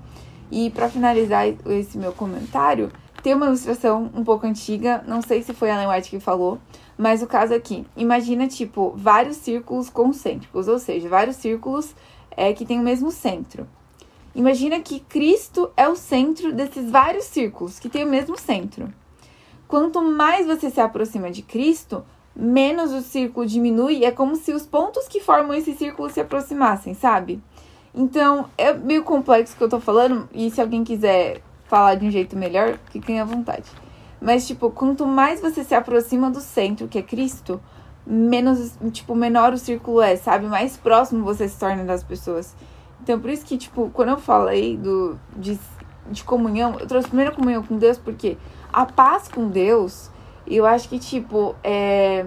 E 0.51 0.71
para 0.71 0.89
finalizar 0.89 1.47
esse 1.47 1.97
meu 1.97 2.13
comentário, 2.13 2.91
tem 3.23 3.33
uma 3.33 3.47
ilustração 3.47 4.11
um 4.13 4.25
pouco 4.25 4.45
antiga, 4.45 5.05
não 5.07 5.23
sei 5.23 5.41
se 5.41 5.55
foi 5.55 5.71
a 5.71 5.77
Ellen 5.77 5.89
White 5.89 6.11
que 6.11 6.21
falou, 6.21 6.59
mas 6.99 7.23
o 7.23 7.27
caso 7.27 7.55
aqui, 7.55 7.87
imagina 7.97 8.47
tipo 8.47 8.93
vários 8.95 9.39
círculos 9.39 9.89
concêntricos, 9.89 10.69
ou 10.69 10.79
seja, 10.79 11.09
vários 11.09 11.37
círculos 11.37 11.95
é, 12.37 12.53
que 12.53 12.67
têm 12.67 12.81
o 12.81 12.83
mesmo 12.83 13.11
centro. 13.11 13.67
Imagina 14.35 14.81
que 14.81 15.01
Cristo 15.01 15.71
é 15.77 15.89
o 15.89 15.95
centro 15.95 16.53
desses 16.53 16.91
vários 16.91 17.25
círculos 17.25 17.79
que 17.79 17.89
têm 17.89 18.05
o 18.05 18.11
mesmo 18.11 18.39
centro. 18.39 18.93
Quanto 19.69 20.03
mais 20.03 20.47
você 20.47 20.71
se 20.71 20.81
aproxima 20.81 21.31
de 21.31 21.43
Cristo, 21.43 22.05
menos 22.35 22.93
o 22.93 23.01
círculo 23.01 23.47
diminui. 23.47 24.05
É 24.05 24.11
como 24.11 24.35
se 24.37 24.53
os 24.53 24.67
pontos 24.67 25.07
que 25.07 25.21
formam 25.21 25.55
esse 25.55 25.75
círculo 25.75 26.11
se 26.11 26.21
aproximassem, 26.21 26.95
sabe? 26.95 27.41
Então, 27.95 28.51
é 28.59 28.73
meio 28.73 29.05
complexo 29.05 29.57
que 29.57 29.63
eu 29.63 29.69
tô 29.69 29.79
falando, 29.79 30.29
e 30.33 30.51
se 30.51 30.61
alguém 30.61 30.83
quiser 30.83 31.41
falar 31.65 31.95
de 31.95 32.07
um 32.07 32.11
jeito 32.11 32.37
melhor, 32.37 32.79
fiquem 32.91 33.21
à 33.21 33.25
vontade. 33.25 33.71
Mas, 34.21 34.47
tipo, 34.47 34.71
quanto 34.71 35.07
mais 35.07 35.41
você 35.41 35.63
se 35.63 35.75
aproxima 35.75 36.29
do 36.29 36.41
centro, 36.41 36.89
que 36.89 36.99
é 36.99 37.03
Cristo, 37.03 37.61
menos, 38.05 38.77
tipo, 38.91 39.15
menor 39.15 39.53
o 39.53 39.59
círculo 39.59 40.01
é, 40.01 40.17
sabe? 40.17 40.47
Mais 40.47 40.77
próximo 40.77 41.25
você 41.25 41.49
se 41.49 41.59
torna 41.59 41.85
das 41.85 42.03
pessoas. 42.03 42.55
Então, 43.05 43.21
por 43.21 43.29
isso 43.29 43.45
que, 43.45 43.59
tipo, 43.59 43.91
quando 43.91 44.09
eu 44.09 44.17
falei 44.17 44.79
do, 44.79 45.19
de, 45.37 45.59
de 46.11 46.25
comunhão, 46.25 46.79
eu 46.81 46.87
trouxe 46.87 47.07
primeiro 47.07 47.35
comunhão 47.35 47.63
com 47.63 47.77
Deus, 47.77 47.99
porque 47.99 48.39
a 48.73 48.87
paz 48.87 49.29
com 49.29 49.51
Deus, 49.51 50.11
eu 50.47 50.65
acho 50.65 50.89
que, 50.89 50.99
tipo, 50.99 51.55
é, 51.63 52.25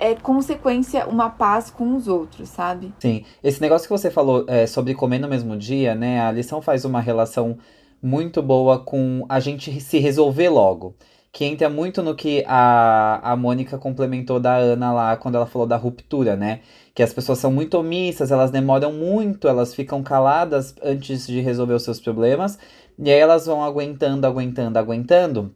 é 0.00 0.16
consequência 0.16 1.06
uma 1.06 1.30
paz 1.30 1.70
com 1.70 1.94
os 1.94 2.08
outros, 2.08 2.48
sabe? 2.48 2.92
Sim. 2.98 3.24
Esse 3.40 3.60
negócio 3.60 3.86
que 3.86 3.96
você 3.96 4.10
falou 4.10 4.44
é, 4.48 4.66
sobre 4.66 4.94
comer 4.94 5.20
no 5.20 5.28
mesmo 5.28 5.56
dia, 5.56 5.94
né? 5.94 6.22
A 6.22 6.32
lição 6.32 6.60
faz 6.60 6.84
uma 6.84 7.00
relação 7.00 7.56
muito 8.02 8.42
boa 8.42 8.80
com 8.80 9.24
a 9.28 9.38
gente 9.38 9.80
se 9.80 10.00
resolver 10.00 10.48
logo. 10.48 10.96
Que 11.32 11.44
entra 11.44 11.68
muito 11.68 12.02
no 12.02 12.14
que 12.16 12.42
a, 12.46 13.32
a 13.32 13.36
Mônica 13.36 13.78
complementou 13.78 14.40
da 14.40 14.56
Ana 14.56 14.92
lá 14.92 15.16
quando 15.16 15.36
ela 15.36 15.46
falou 15.46 15.66
da 15.66 15.76
ruptura, 15.76 16.36
né? 16.36 16.60
Que 16.94 17.02
as 17.02 17.12
pessoas 17.12 17.38
são 17.38 17.52
muito 17.52 17.74
omissas, 17.78 18.30
elas 18.32 18.50
demoram 18.50 18.92
muito, 18.92 19.46
elas 19.48 19.74
ficam 19.74 20.02
caladas 20.02 20.74
antes 20.82 21.26
de 21.26 21.40
resolver 21.40 21.74
os 21.74 21.84
seus 21.84 22.00
problemas. 22.00 22.58
E 22.98 23.10
aí 23.10 23.18
elas 23.18 23.46
vão 23.46 23.62
aguentando, 23.62 24.26
aguentando, 24.26 24.78
aguentando. 24.78 25.54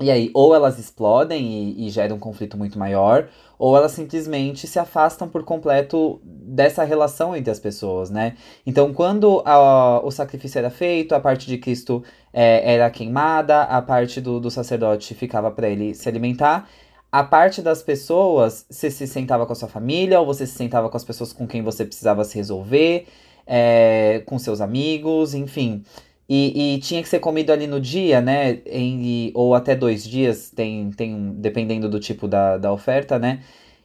E 0.00 0.10
aí, 0.12 0.30
ou 0.32 0.54
elas 0.54 0.78
explodem 0.78 1.44
e, 1.44 1.86
e 1.86 1.90
geram 1.90 2.16
um 2.16 2.18
conflito 2.20 2.56
muito 2.56 2.78
maior, 2.78 3.28
ou 3.58 3.76
elas 3.76 3.92
simplesmente 3.92 4.66
se 4.68 4.78
afastam 4.78 5.28
por 5.28 5.42
completo 5.42 6.20
dessa 6.22 6.84
relação 6.84 7.34
entre 7.34 7.50
as 7.50 7.58
pessoas, 7.58 8.08
né? 8.08 8.36
Então, 8.64 8.94
quando 8.94 9.42
a, 9.44 10.00
o 10.04 10.10
sacrifício 10.12 10.58
era 10.58 10.70
feito, 10.70 11.14
a 11.14 11.20
parte 11.20 11.48
de 11.48 11.58
Cristo 11.58 12.04
é, 12.32 12.74
era 12.74 12.88
queimada, 12.90 13.62
a 13.62 13.82
parte 13.82 14.20
do, 14.20 14.38
do 14.38 14.50
sacerdote 14.50 15.14
ficava 15.14 15.50
para 15.50 15.68
ele 15.68 15.92
se 15.94 16.08
alimentar. 16.08 16.68
A 17.10 17.24
parte 17.24 17.60
das 17.60 17.82
pessoas, 17.82 18.66
você 18.70 18.90
se 18.90 19.06
sentava 19.06 19.46
com 19.46 19.52
a 19.52 19.56
sua 19.56 19.68
família, 19.68 20.20
ou 20.20 20.26
você 20.26 20.46
se 20.46 20.54
sentava 20.54 20.88
com 20.88 20.96
as 20.96 21.04
pessoas 21.04 21.32
com 21.32 21.46
quem 21.46 21.62
você 21.62 21.84
precisava 21.84 22.22
se 22.22 22.36
resolver, 22.36 23.06
é, 23.46 24.22
com 24.26 24.38
seus 24.38 24.60
amigos, 24.60 25.34
enfim. 25.34 25.82
E, 26.28 26.74
e, 26.74 26.78
tinha 26.80 27.02
que 27.02 27.08
ser 27.08 27.20
comido 27.20 27.50
ali 27.52 27.66
no 27.66 27.80
dia, 27.80 28.20
né? 28.20 28.60
Em, 28.66 29.30
ou 29.34 29.54
até 29.54 29.74
dois 29.74 30.04
dias, 30.04 30.50
tem, 30.50 30.90
tem 30.90 31.32
dependendo 31.32 31.88
do 31.88 31.98
tipo 31.98 32.28
da, 32.28 32.58
da 32.58 32.70
oferta, 32.70 33.18
né? 33.18 33.42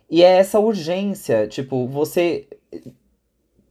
E 0.10 0.22
é 0.22 0.38
essa 0.38 0.60
urgência, 0.60 1.48
tipo, 1.48 1.88
você. 1.88 2.48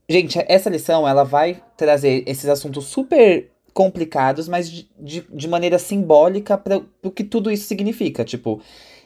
Gente, 0.09 0.39
essa 0.47 0.69
lição 0.69 1.07
ela 1.07 1.23
vai 1.23 1.63
trazer 1.77 2.23
esses 2.27 2.49
assuntos 2.49 2.85
super 2.87 3.49
complicados, 3.73 4.47
mas 4.47 4.69
de, 4.69 4.89
de, 4.99 5.21
de 5.21 5.47
maneira 5.47 5.79
simbólica 5.79 6.57
para 6.57 6.81
o 7.03 7.11
que 7.11 7.23
tudo 7.23 7.51
isso 7.51 7.67
significa, 7.67 8.25
tipo. 8.25 8.61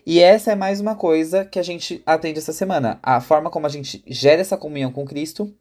E 0.05 0.21
essa 0.21 0.53
é 0.53 0.55
mais 0.55 0.79
uma 0.79 0.95
coisa 0.95 1.43
que 1.43 1.59
a 1.59 1.63
gente 1.63 2.01
atende 2.05 2.39
essa 2.39 2.53
semana. 2.53 2.97
A 3.03 3.19
forma 3.19 3.49
como 3.49 3.65
a 3.65 3.69
gente 3.69 4.01
gera 4.07 4.41
essa 4.41 4.55
comunhão 4.55 4.91
com 4.91 5.05
Cristo 5.05 5.53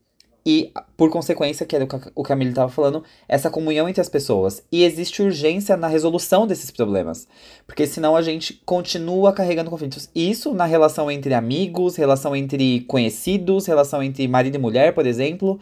e, 0.46 0.70
por 0.96 1.10
consequência, 1.10 1.66
que 1.66 1.74
era 1.74 1.84
o 1.84 1.88
que 1.88 1.96
a 1.96 2.22
Camille 2.22 2.50
estava 2.50 2.70
falando, 2.70 3.02
essa 3.26 3.50
comunhão 3.50 3.88
entre 3.88 4.00
as 4.00 4.08
pessoas. 4.08 4.62
E 4.70 4.84
existe 4.84 5.20
urgência 5.20 5.76
na 5.76 5.88
resolução 5.88 6.46
desses 6.46 6.70
problemas. 6.70 7.26
Porque 7.66 7.84
senão 7.84 8.14
a 8.14 8.22
gente 8.22 8.54
continua 8.64 9.32
carregando 9.32 9.70
conflitos. 9.70 10.08
Isso 10.14 10.54
na 10.54 10.64
relação 10.64 11.10
entre 11.10 11.34
amigos, 11.34 11.96
relação 11.96 12.36
entre 12.36 12.82
conhecidos, 12.82 13.66
relação 13.66 14.00
entre 14.00 14.28
marido 14.28 14.54
e 14.54 14.58
mulher, 14.58 14.94
por 14.94 15.04
exemplo. 15.04 15.58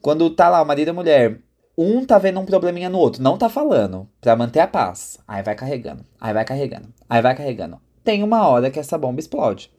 Quando 0.00 0.30
tá 0.30 0.48
lá 0.48 0.62
o 0.62 0.66
marido 0.66 0.88
e 0.88 0.90
a 0.90 0.94
mulher, 0.94 1.38
um 1.76 2.02
tá 2.06 2.16
vendo 2.16 2.40
um 2.40 2.46
probleminha 2.46 2.88
no 2.88 2.98
outro, 2.98 3.22
não 3.22 3.36
tá 3.36 3.50
falando, 3.50 4.08
pra 4.18 4.34
manter 4.34 4.60
a 4.60 4.66
paz. 4.66 5.18
Aí 5.28 5.42
vai 5.42 5.54
carregando, 5.54 6.06
aí 6.18 6.32
vai 6.32 6.44
carregando, 6.44 6.88
aí 7.08 7.20
vai 7.20 7.36
carregando. 7.36 7.78
Tem 8.02 8.22
uma 8.22 8.48
hora 8.48 8.70
que 8.70 8.80
essa 8.80 8.96
bomba 8.96 9.20
explode 9.20 9.70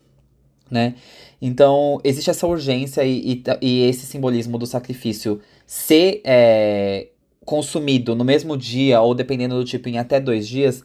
né? 0.69 0.95
Então, 1.41 1.99
existe 2.03 2.29
essa 2.29 2.47
urgência 2.47 3.03
e, 3.03 3.33
e, 3.33 3.43
e 3.61 3.89
esse 3.89 4.05
simbolismo 4.05 4.57
do 4.57 4.65
sacrifício 4.65 5.41
ser 5.65 6.21
é, 6.23 7.07
consumido 7.45 8.15
no 8.15 8.23
mesmo 8.23 8.57
dia, 8.57 9.01
ou 9.01 9.13
dependendo 9.13 9.55
do 9.55 9.65
tipo, 9.65 9.89
em 9.89 9.97
até 9.97 10.19
dois 10.19 10.47
dias, 10.47 10.83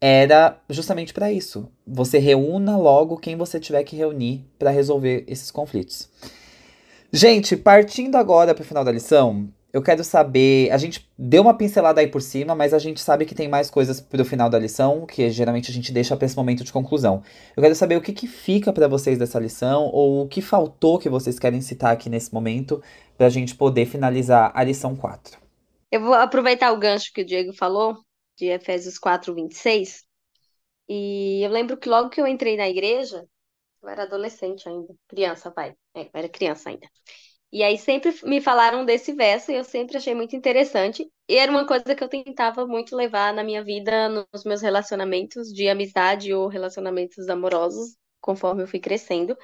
era 0.00 0.58
justamente 0.70 1.12
para 1.12 1.32
isso. 1.32 1.68
Você 1.86 2.18
reúna 2.18 2.76
logo 2.76 3.16
quem 3.16 3.36
você 3.36 3.58
tiver 3.58 3.82
que 3.84 3.96
reunir 3.96 4.44
para 4.58 4.70
resolver 4.70 5.24
esses 5.26 5.50
conflitos. 5.50 6.08
Gente, 7.12 7.56
partindo 7.56 8.16
agora 8.16 8.54
para 8.54 8.62
o 8.62 8.66
final 8.66 8.84
da 8.84 8.92
lição, 8.92 9.48
eu 9.72 9.82
quero 9.82 10.02
saber. 10.02 10.70
A 10.70 10.78
gente 10.78 11.08
deu 11.18 11.42
uma 11.42 11.56
pincelada 11.56 12.00
aí 12.00 12.06
por 12.06 12.22
cima, 12.22 12.54
mas 12.54 12.72
a 12.72 12.78
gente 12.78 13.00
sabe 13.00 13.26
que 13.26 13.34
tem 13.34 13.48
mais 13.48 13.70
coisas 13.70 14.00
pro 14.00 14.24
final 14.24 14.48
da 14.48 14.58
lição, 14.58 15.06
que 15.06 15.30
geralmente 15.30 15.70
a 15.70 15.74
gente 15.74 15.92
deixa 15.92 16.16
para 16.16 16.26
esse 16.26 16.36
momento 16.36 16.64
de 16.64 16.72
conclusão. 16.72 17.22
Eu 17.56 17.62
quero 17.62 17.74
saber 17.74 17.96
o 17.96 18.00
que, 18.00 18.12
que 18.12 18.26
fica 18.26 18.72
para 18.72 18.88
vocês 18.88 19.18
dessa 19.18 19.38
lição, 19.38 19.90
ou 19.92 20.24
o 20.24 20.28
que 20.28 20.40
faltou 20.40 20.98
que 20.98 21.08
vocês 21.08 21.38
querem 21.38 21.60
citar 21.60 21.92
aqui 21.92 22.08
nesse 22.08 22.32
momento, 22.32 22.82
para 23.16 23.26
a 23.26 23.30
gente 23.30 23.54
poder 23.54 23.86
finalizar 23.86 24.50
a 24.54 24.64
lição 24.64 24.96
4. 24.96 25.38
Eu 25.90 26.00
vou 26.00 26.14
aproveitar 26.14 26.72
o 26.72 26.78
gancho 26.78 27.12
que 27.12 27.22
o 27.22 27.26
Diego 27.26 27.52
falou, 27.52 27.96
de 28.36 28.46
Efésios 28.46 28.98
4, 28.98 29.34
26. 29.34 30.04
E 30.88 31.42
eu 31.44 31.50
lembro 31.50 31.76
que 31.76 31.88
logo 31.88 32.08
que 32.08 32.20
eu 32.20 32.26
entrei 32.26 32.56
na 32.56 32.68
igreja, 32.68 33.26
eu 33.82 33.88
era 33.88 34.04
adolescente 34.04 34.68
ainda, 34.68 34.94
criança, 35.06 35.50
pai. 35.50 35.74
É, 35.94 36.02
eu 36.02 36.10
era 36.14 36.28
criança 36.28 36.70
ainda. 36.70 36.88
E 37.50 37.62
aí 37.62 37.78
sempre 37.78 38.14
me 38.24 38.40
falaram 38.42 38.84
desse 38.84 39.12
verso 39.14 39.50
e 39.50 39.56
eu 39.56 39.64
sempre 39.64 39.96
achei 39.96 40.14
muito 40.14 40.36
interessante. 40.36 41.10
E 41.28 41.36
era 41.36 41.50
uma 41.50 41.66
coisa 41.66 41.94
que 41.94 42.04
eu 42.04 42.08
tentava 42.08 42.66
muito 42.66 42.94
levar 42.94 43.32
na 43.32 43.42
minha 43.44 43.64
vida, 43.64 44.08
nos 44.08 44.44
meus 44.44 44.60
relacionamentos 44.62 45.48
de 45.52 45.68
amizade 45.68 46.32
ou 46.34 46.48
relacionamentos 46.48 47.28
amorosos, 47.28 47.96
conforme 48.20 48.62
eu 48.62 48.68
fui 48.68 48.80
crescendo. 48.80 49.36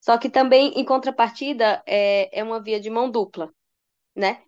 Só 0.00 0.18
que 0.18 0.28
também, 0.30 0.72
em 0.78 0.84
contrapartida, 0.84 1.82
é, 1.86 2.40
é 2.40 2.42
uma 2.42 2.60
via 2.62 2.80
de 2.80 2.90
mão 2.90 3.10
dupla, 3.10 3.52
né? 4.16 4.42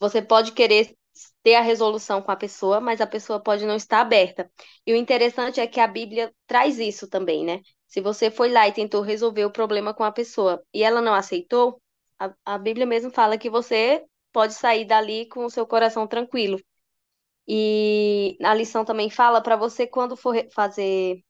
Você 0.00 0.22
pode 0.22 0.52
querer 0.52 0.96
ter 1.44 1.56
a 1.56 1.62
resolução 1.62 2.22
com 2.22 2.32
a 2.32 2.36
pessoa, 2.36 2.80
mas 2.80 3.00
a 3.02 3.08
pessoa 3.08 3.40
pode 3.42 3.66
não 3.66 3.76
estar 3.76 4.00
aberta. 4.02 4.50
E 4.86 4.94
o 4.94 4.96
interessante 4.96 5.60
é 5.60 5.68
que 5.68 5.80
a 5.80 5.88
Bíblia 5.88 6.34
traz 6.48 6.80
isso 6.80 7.08
também, 7.08 7.44
né? 7.44 7.62
Se 7.88 8.00
você 8.02 8.30
foi 8.30 8.50
lá 8.52 8.68
e 8.68 8.72
tentou 8.74 9.02
resolver 9.02 9.46
o 9.46 9.52
problema 9.52 9.94
com 9.94 10.04
a 10.04 10.12
pessoa 10.12 10.64
e 10.74 10.84
ela 10.84 11.02
não 11.02 11.14
aceitou, 11.14 11.81
a, 12.26 12.54
a 12.54 12.58
Bíblia 12.58 12.86
mesmo 12.86 13.10
fala 13.10 13.38
que 13.38 13.50
você 13.50 14.04
pode 14.32 14.54
sair 14.54 14.84
dali 14.86 15.26
com 15.28 15.44
o 15.44 15.50
seu 15.50 15.66
coração 15.66 16.06
tranquilo. 16.06 16.58
E 17.48 18.36
a 18.44 18.54
lição 18.54 18.84
também 18.84 19.10
fala 19.10 19.42
para 19.42 19.56
você, 19.56 19.86
quando 19.86 20.16
for 20.16 20.36
fazer 20.54 21.22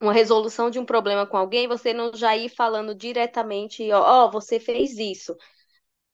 uma 0.00 0.12
resolução 0.12 0.70
de 0.70 0.78
um 0.78 0.84
problema 0.86 1.26
com 1.26 1.36
alguém, 1.36 1.68
você 1.68 1.92
não 1.92 2.14
já 2.14 2.36
ir 2.36 2.48
falando 2.50 2.94
diretamente, 2.94 3.90
ó, 3.92 4.26
oh, 4.26 4.30
você 4.30 4.60
fez 4.60 4.98
isso. 4.98 5.36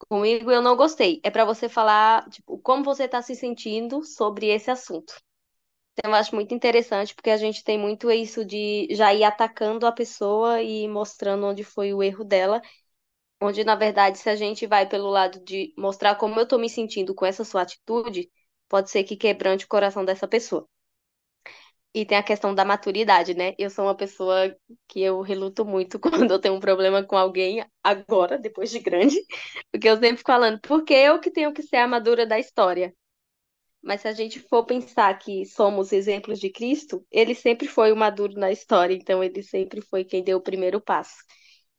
Comigo 0.09 0.51
eu 0.51 0.63
não 0.63 0.77
gostei. 0.77 1.21
É 1.25 1.31
para 1.31 1.45
você 1.45 1.69
falar, 1.69 2.29
tipo, 2.31 2.59
como 2.61 2.85
você 2.85 3.05
está 3.05 3.23
se 3.23 3.35
sentindo 3.35 4.03
sobre 4.05 4.49
esse 4.49 4.71
assunto. 4.71 5.15
Então, 5.93 6.11
eu 6.11 6.17
acho 6.17 6.35
muito 6.35 6.55
interessante, 6.55 7.15
porque 7.15 7.31
a 7.31 7.37
gente 7.37 7.63
tem 7.65 7.79
muito 7.79 8.11
isso 8.11 8.45
de 8.45 8.89
já 8.93 9.15
ir 9.15 9.25
atacando 9.25 9.87
a 9.87 9.93
pessoa 9.93 10.63
e 10.63 10.89
mostrando 10.89 11.47
onde 11.47 11.63
foi 11.65 11.95
o 11.95 12.03
erro 12.03 12.25
dela, 12.25 12.61
Onde, 13.45 13.63
na 13.65 13.77
verdade, 13.77 14.19
se 14.19 14.29
a 14.31 14.35
gente 14.37 14.67
vai 14.67 14.89
pelo 14.89 15.09
lado 15.11 15.39
de 15.45 15.73
mostrar 15.79 16.17
como 16.17 16.41
eu 16.41 16.49
tô 16.49 16.59
me 16.59 16.69
sentindo 16.69 17.15
com 17.15 17.25
essa 17.27 17.45
sua 17.45 17.63
atitude, 17.63 18.29
pode 18.69 18.91
ser 18.91 19.05
que 19.05 19.17
quebrante 19.17 19.67
o 19.67 19.69
coração 19.69 20.05
dessa 20.05 20.27
pessoa. 20.29 20.69
E 21.95 22.05
tem 22.05 22.19
a 22.19 22.23
questão 22.25 22.53
da 22.55 22.65
maturidade, 22.65 23.35
né? 23.35 23.55
Eu 23.59 23.71
sou 23.71 23.85
uma 23.85 23.95
pessoa 23.97 24.55
que 24.89 25.01
eu 25.01 25.21
reluto 25.21 25.65
muito 25.65 25.99
quando 26.29 26.33
eu 26.33 26.41
tenho 26.41 26.55
um 26.55 26.61
problema 26.61 27.05
com 27.05 27.17
alguém 27.17 27.65
agora, 27.83 28.37
depois 28.39 28.71
de 28.71 28.81
grande, 28.81 29.17
porque 29.71 29.89
eu 29.89 29.97
sempre 29.99 30.23
falando, 30.27 30.61
porque 30.61 30.93
eu 30.93 31.21
que 31.21 31.31
tenho 31.31 31.53
que 31.53 31.63
ser 31.63 31.77
a 31.77 31.87
madura 31.89 32.27
da 32.27 32.39
história. 32.39 32.93
Mas 33.83 34.03
se 34.03 34.09
a 34.09 34.13
gente 34.15 34.41
for 34.41 34.65
pensar 34.67 35.19
que 35.19 35.47
somos 35.47 35.93
exemplos 35.93 36.41
de 36.41 36.51
Cristo, 36.51 37.07
ele 37.11 37.35
sempre 37.35 37.69
foi 37.69 37.93
o 37.93 37.97
maduro 37.97 38.35
na 38.35 38.53
história, 38.53 38.95
então 38.95 39.25
ele 39.25 39.43
sempre 39.43 39.81
foi 39.83 40.05
quem 40.05 40.25
deu 40.25 40.39
o 40.39 40.43
primeiro 40.43 40.81
passo. 40.81 41.17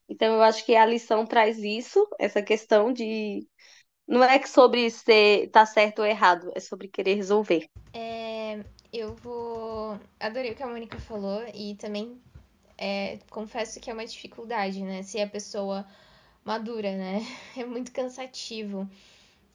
Então 0.08 0.36
eu 0.36 0.42
acho 0.42 0.66
que 0.66 0.76
a 0.76 0.86
lição 0.86 1.26
traz 1.26 1.58
isso, 1.58 2.08
essa 2.20 2.42
questão 2.42 2.94
de 2.94 3.48
não 4.08 4.24
é 4.24 4.42
sobre 4.46 4.90
ser 4.90 5.50
tá 5.50 5.66
certo 5.66 6.00
ou 6.00 6.06
errado, 6.06 6.52
é 6.56 6.60
sobre 6.60 6.88
querer 6.88 7.16
resolver. 7.16 7.68
É, 7.94 8.64
eu 8.94 9.16
vou. 9.16 10.00
Adorei 10.20 10.52
o 10.52 10.56
que 10.56 10.64
a 10.64 10.68
Mônica 10.68 11.00
falou 11.00 11.44
e 11.54 11.76
também 11.76 12.20
é, 12.78 13.20
confesso 13.30 13.80
que 13.80 13.90
é 13.90 13.94
uma 13.94 14.06
dificuldade, 14.06 14.82
né? 14.84 15.02
Ser 15.04 15.22
a 15.22 15.28
pessoa 15.28 15.86
madura, 16.44 16.96
né? 16.96 17.22
É 17.58 17.66
muito 17.66 17.92
cansativo. 17.92 18.88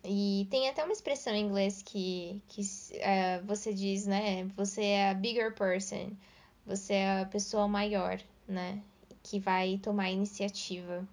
E 0.05 0.47
tem 0.51 0.69
até 0.69 0.83
uma 0.83 0.93
expressão 0.93 1.35
em 1.35 1.45
inglês 1.45 1.83
que, 1.83 2.43
que 2.49 2.63
uh, 2.63 3.45
você 3.47 3.75
diz, 3.75 4.07
né? 4.07 4.45
Você 4.57 4.83
é 4.83 5.11
a 5.11 5.15
bigger 5.15 5.55
person. 5.55 6.11
Você 6.67 6.95
é 6.95 7.21
a 7.23 7.27
pessoa 7.27 7.69
maior, 7.69 8.19
né? 8.49 8.83
Que 9.23 9.39
vai 9.39 9.79
tomar 9.83 10.05
a 10.05 10.11
iniciativa. 10.11 11.07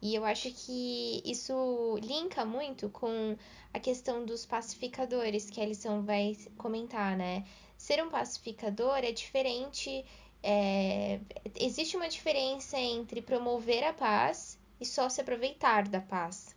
E 0.00 0.14
eu 0.14 0.24
acho 0.24 0.50
que 0.50 1.22
isso 1.24 1.98
linka 2.02 2.44
muito 2.44 2.90
com 2.90 3.36
a 3.72 3.80
questão 3.80 4.24
dos 4.24 4.44
pacificadores, 4.44 5.48
que 5.48 5.60
a 5.60 5.66
lição 5.66 6.02
vai 6.02 6.36
comentar, 6.58 7.16
né? 7.16 7.44
Ser 7.78 8.04
um 8.04 8.10
pacificador 8.10 8.98
é 8.98 9.12
diferente. 9.12 10.04
É... 10.42 11.20
Existe 11.58 11.96
uma 11.96 12.08
diferença 12.08 12.78
entre 12.78 13.22
promover 13.22 13.82
a 13.82 13.92
paz 13.92 14.58
e 14.80 14.84
só 14.84 15.08
se 15.08 15.20
aproveitar 15.20 15.88
da 15.88 16.00
paz. 16.00 16.54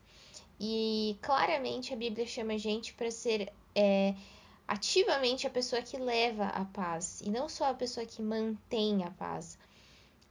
E 0.60 1.18
claramente 1.22 1.94
a 1.94 1.98
Bíblia 1.98 2.26
chama 2.26 2.54
a 2.54 2.58
gente 2.58 2.94
para 2.96 3.12
ser 3.12 3.54
é, 3.76 4.16
ativamente 4.68 5.46
a 5.46 5.50
pessoa 5.50 5.82
que 5.82 5.98
leva 5.98 6.46
a 6.46 6.66
paz 6.66 7.22
e 7.22 7.30
não 7.30 7.48
só 7.48 7.70
a 7.70 7.74
pessoa 7.74 8.06
que 8.06 8.22
mantém 8.22 9.04
a 9.04 9.12
paz. 9.12 9.58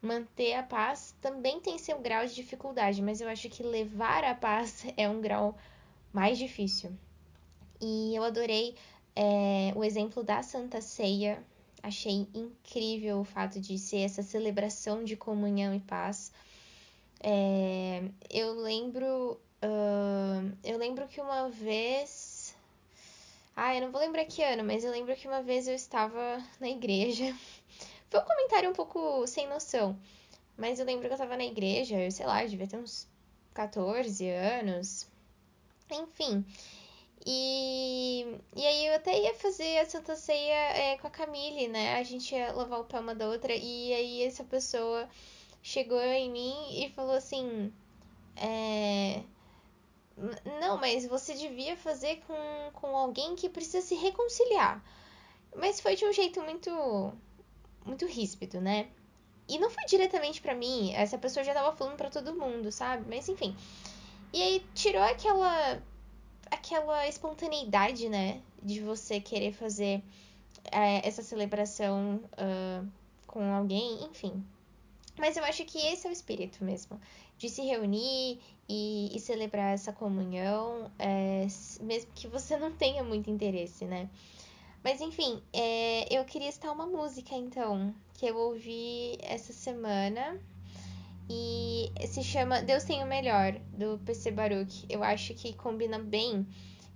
Manter 0.07 0.55
a 0.55 0.63
paz 0.63 1.15
também 1.21 1.61
tem 1.61 1.79
seu 1.79 1.99
grau 1.99 2.25
de 2.27 2.35
dificuldade, 2.35 3.03
mas 3.03 3.21
eu 3.21 3.29
acho 3.29 3.49
que 3.49 3.63
levar 3.63 4.25
a 4.25 4.35
paz 4.35 4.87
é 4.97 5.09
um 5.09 5.21
grau 5.21 5.57
mais 6.13 6.39
difícil. 6.39 6.91
E 7.81 8.15
eu 8.15 8.25
adorei 8.25 8.75
é, 9.15 9.73
o 9.75 9.85
exemplo 9.85 10.23
da 10.23 10.43
Santa 10.43 10.81
Ceia. 10.81 11.43
Achei 11.83 12.27
incrível 12.35 13.21
o 13.21 13.25
fato 13.25 13.61
de 13.61 13.79
ser 13.79 13.99
essa 13.99 14.23
celebração 14.23 15.05
de 15.05 15.17
comunhão 15.17 15.75
e 15.75 15.81
paz. 15.81 16.33
É, 17.21 18.03
eu 18.31 18.55
lembro 18.55 19.39
Uh, 19.63 20.53
eu 20.63 20.79
lembro 20.79 21.09
que 21.09 21.21
uma 21.21 21.49
vez. 21.49 22.55
Ah, 23.57 23.75
eu 23.75 23.81
não 23.81 23.91
vou 23.91 24.01
lembrar 24.01 24.25
que 24.27 24.43
ano, 24.43 24.63
mas 24.63 24.85
eu 24.85 24.91
lembro 24.91 25.17
que 25.17 25.27
uma 25.27 25.43
vez 25.43 25.67
eu 25.67 25.75
estava 25.75 26.43
na 26.61 26.69
igreja. 26.69 27.35
Foi 28.17 28.23
um 28.23 28.25
comentário 28.25 28.71
um 28.71 28.73
pouco 28.73 29.27
sem 29.27 29.47
noção. 29.47 29.99
Mas 30.57 30.79
eu 30.79 30.87
lembro 30.87 31.03
que 31.03 31.09
eu 31.09 31.13
estava 31.13 31.37
na 31.37 31.45
igreja, 31.45 32.01
eu 32.01 32.11
sei 32.11 32.25
lá, 32.25 32.43
eu 32.43 32.49
devia 32.49 32.67
ter 32.67 32.79
uns 32.79 33.07
14 33.53 34.27
anos. 34.31 35.07
Enfim. 35.91 36.45
E, 37.27 38.39
e 38.55 38.67
aí 38.67 38.87
eu 38.87 38.95
até 38.95 39.21
ia 39.21 39.35
fazer 39.35 39.79
a 39.79 39.87
Santa 39.87 40.17
Ceia 40.17 40.55
é, 40.55 40.97
com 40.97 41.07
a 41.07 41.11
Camille, 41.11 41.69
né? 41.69 41.97
A 41.97 42.03
gente 42.05 42.35
ia 42.35 42.53
lavar 42.53 42.81
o 42.81 42.85
pé 42.85 43.01
uma 43.01 43.15
da 43.15 43.29
outra. 43.29 43.53
E 43.55 43.93
aí 43.93 44.23
essa 44.23 44.45
pessoa 44.45 45.07
chegou 45.63 46.01
em 46.01 46.31
mim 46.31 46.55
e 46.71 46.89
falou 46.91 47.15
assim. 47.15 47.71
É, 48.37 49.23
não, 50.61 50.79
mas 50.79 51.07
você 51.07 51.35
devia 51.35 51.77
fazer 51.77 52.23
com, 52.27 52.71
com 52.73 52.97
alguém 52.97 53.37
que 53.37 53.51
precisa 53.51 53.87
se 53.87 53.95
reconciliar. 53.95 54.83
Mas 55.55 55.81
foi 55.81 55.97
de 55.97 56.07
um 56.07 56.13
jeito 56.13 56.41
muito 56.43 57.13
muito 57.87 58.07
ríspido, 58.07 58.61
né? 58.61 58.89
E 59.49 59.59
não 59.59 59.71
foi 59.71 59.85
diretamente 59.87 60.41
para 60.41 60.55
mim, 60.55 60.93
essa 60.93 61.17
pessoa 61.17 61.45
já 61.45 61.55
tava 61.55 61.77
falando 61.77 61.97
para 61.97 62.11
todo 62.11 62.35
mundo, 62.35 62.73
sabe? 62.73 63.05
Mas 63.09 63.29
enfim. 63.29 63.55
E 64.33 64.43
aí 64.43 64.67
tirou 64.75 65.03
aquela 65.03 65.81
aquela 66.51 67.09
espontaneidade, 67.09 68.09
né, 68.09 68.41
de 68.63 68.81
você 68.81 69.21
querer 69.21 69.53
fazer 69.53 70.01
é, 70.71 71.07
essa 71.07 71.23
celebração 71.23 72.21
uh, 72.35 72.87
com 73.27 73.53
alguém, 73.53 74.05
enfim. 74.05 74.45
Mas 75.19 75.37
eu 75.37 75.45
acho 75.45 75.65
que 75.65 75.79
esse 75.79 76.07
é 76.07 76.11
o 76.11 76.13
espírito 76.13 76.63
mesmo 76.63 77.01
de 77.39 77.49
se 77.49 77.63
reunir 77.63 78.41
e, 78.69 79.11
e 79.15 79.21
celebrar 79.21 79.75
essa 79.75 79.93
comunhão, 79.93 80.91
é, 80.99 81.47
mesmo 81.83 82.11
que 82.15 82.27
você 82.27 82.57
não 82.57 82.73
tenha 82.73 83.05
muito 83.05 83.31
interesse, 83.31 83.85
né? 83.85 84.09
Mas 84.87 85.01
enfim, 85.01 85.43
é, 85.53 86.17
eu 86.17 86.25
queria 86.25 86.49
estar 86.49 86.71
uma 86.71 86.87
música 86.87 87.35
então, 87.35 87.93
que 88.15 88.25
eu 88.25 88.37
ouvi 88.37 89.19
essa 89.21 89.53
semana 89.53 90.41
e 91.29 91.91
se 92.07 92.23
chama 92.23 92.63
Deus 92.63 92.85
tem 92.85 93.03
o 93.03 93.07
Melhor, 93.09 93.55
do 93.77 93.99
PC 94.07 94.31
Baruch. 94.31 94.87
Eu 94.89 95.03
acho 95.03 95.35
que 95.35 95.53
combina 95.55 95.99
bem 95.99 96.47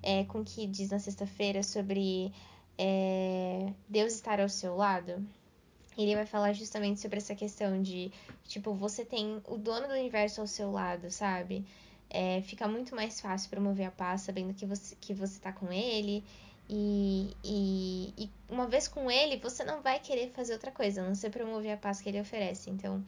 é, 0.05 0.23
com 0.23 0.43
o 0.43 0.45
que 0.45 0.69
diz 0.69 0.91
na 0.91 1.01
sexta-feira 1.01 1.65
sobre 1.65 2.33
é, 2.79 3.73
Deus 3.89 4.13
estar 4.13 4.41
ao 4.41 4.49
seu 4.49 4.77
lado 4.77 5.27
ele 5.99 6.15
vai 6.15 6.25
falar 6.25 6.53
justamente 6.53 7.01
sobre 7.01 7.19
essa 7.19 7.35
questão 7.35 7.83
de, 7.83 8.13
tipo, 8.45 8.73
você 8.73 9.05
tem 9.05 9.43
o 9.49 9.59
dono 9.59 9.89
do 9.89 9.95
universo 9.95 10.41
ao 10.41 10.47
seu 10.47 10.71
lado, 10.71 11.11
sabe? 11.11 11.67
É, 12.09 12.41
fica 12.43 12.67
muito 12.67 12.95
mais 12.95 13.21
fácil 13.21 13.51
promover 13.51 13.87
a 13.87 13.91
paz 13.91 14.23
sabendo 14.23 14.55
que 14.55 14.65
você, 14.65 14.97
que 15.01 15.13
você 15.13 15.39
tá 15.41 15.53
com 15.53 15.73
ele. 15.73 16.25
E, 16.73 17.37
e, 17.43 18.15
e, 18.17 18.31
uma 18.49 18.69
vez 18.69 18.87
com 18.87 19.11
ele, 19.11 19.39
você 19.39 19.65
não 19.65 19.83
vai 19.83 19.99
querer 19.99 20.31
fazer 20.31 20.53
outra 20.53 20.71
coisa, 20.71 21.03
a 21.03 21.05
não 21.05 21.17
ser 21.17 21.31
promover 21.31 21.73
a 21.73 21.77
paz 21.77 22.01
que 22.01 22.09
ele 22.09 22.21
oferece. 22.21 22.71
Então, 22.71 23.03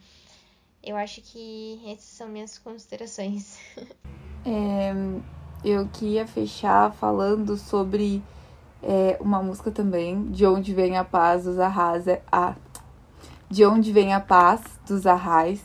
eu 0.83 0.97
acho 0.97 1.21
que 1.21 1.79
essas 1.85 2.03
são 2.03 2.27
minhas 2.27 2.57
considerações. 2.57 3.57
é, 4.45 4.91
eu 5.63 5.87
queria 5.87 6.27
fechar 6.27 6.91
falando 6.91 7.55
sobre 7.55 8.21
é, 8.81 9.17
uma 9.21 9.41
música 9.41 9.71
também, 9.71 10.29
De 10.29 10.45
Onde 10.45 10.73
Vem 10.73 10.97
a 10.97 11.05
Paz 11.05 11.45
dos 11.45 11.57
Arrasa. 11.57 12.21
Ah, 12.29 12.55
de 13.49 13.65
Onde 13.65 13.93
Vem 13.93 14.13
a 14.13 14.19
Paz, 14.19 14.61
dos 14.85 15.07
Arrais. 15.07 15.63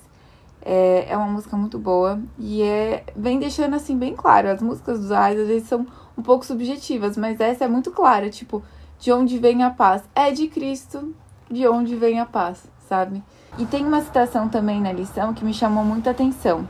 É, 0.63 1.07
é 1.11 1.17
uma 1.17 1.27
música 1.27 1.57
muito 1.57 1.79
boa 1.79 2.21
e 2.39 2.63
é, 2.63 3.05
vem 3.17 3.41
deixando 3.41 3.75
assim 3.75 3.99
bem 3.99 4.15
claro. 4.15 4.49
As 4.49 4.63
músicas 4.63 5.01
dos 5.01 5.11
Arrais 5.11 5.41
às 5.41 5.49
vezes 5.49 5.69
são 5.69 5.85
um 6.19 6.23
pouco 6.23 6.45
subjetivas, 6.45 7.17
mas 7.17 7.39
essa 7.39 7.65
é 7.65 7.69
muito 7.69 7.93
clara, 7.93 8.29
tipo, 8.29 8.61
de 8.99 9.13
onde 9.13 9.39
vem 9.39 9.63
a 9.63 9.71
paz? 9.71 10.03
É 10.13 10.33
de 10.33 10.49
Cristo, 10.49 11.15
de 11.49 11.69
onde 11.69 11.95
vem 11.95 12.19
a 12.19 12.27
paz, 12.27 12.67
sabe? 12.89 13.23
E 13.57 13.65
tem 13.65 13.87
uma 13.87 14.01
citação 14.01 14.49
também 14.49 14.81
na 14.81 14.93
lição 14.93 15.33
que 15.33 15.45
me 15.45 15.55
chamou 15.55 15.85
muita 15.85 16.11
atenção, 16.11 16.67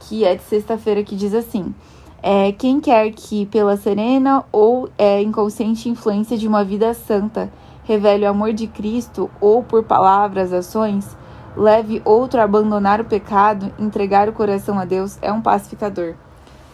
que 0.00 0.24
é 0.24 0.34
de 0.34 0.42
sexta-feira, 0.42 1.04
que 1.04 1.14
diz 1.14 1.32
assim: 1.32 1.72
é, 2.20 2.50
Quem 2.50 2.80
quer 2.80 3.12
que, 3.12 3.46
pela 3.46 3.76
serena 3.76 4.44
ou 4.50 4.90
é, 4.98 5.22
inconsciente 5.22 5.88
influência 5.88 6.36
de 6.36 6.48
uma 6.48 6.64
vida 6.64 6.92
santa, 6.92 7.52
revele 7.84 8.26
o 8.26 8.30
amor 8.30 8.52
de 8.52 8.66
Cristo 8.66 9.30
ou 9.40 9.62
por 9.62 9.84
palavras, 9.84 10.52
ações, 10.52 11.16
leve 11.56 12.02
outro 12.04 12.40
a 12.40 12.44
abandonar 12.44 13.00
o 13.00 13.04
pecado, 13.04 13.72
entregar 13.78 14.28
o 14.28 14.32
coração 14.32 14.76
a 14.76 14.84
Deus, 14.84 15.18
é 15.22 15.32
um 15.32 15.40
pacificador. 15.40 16.16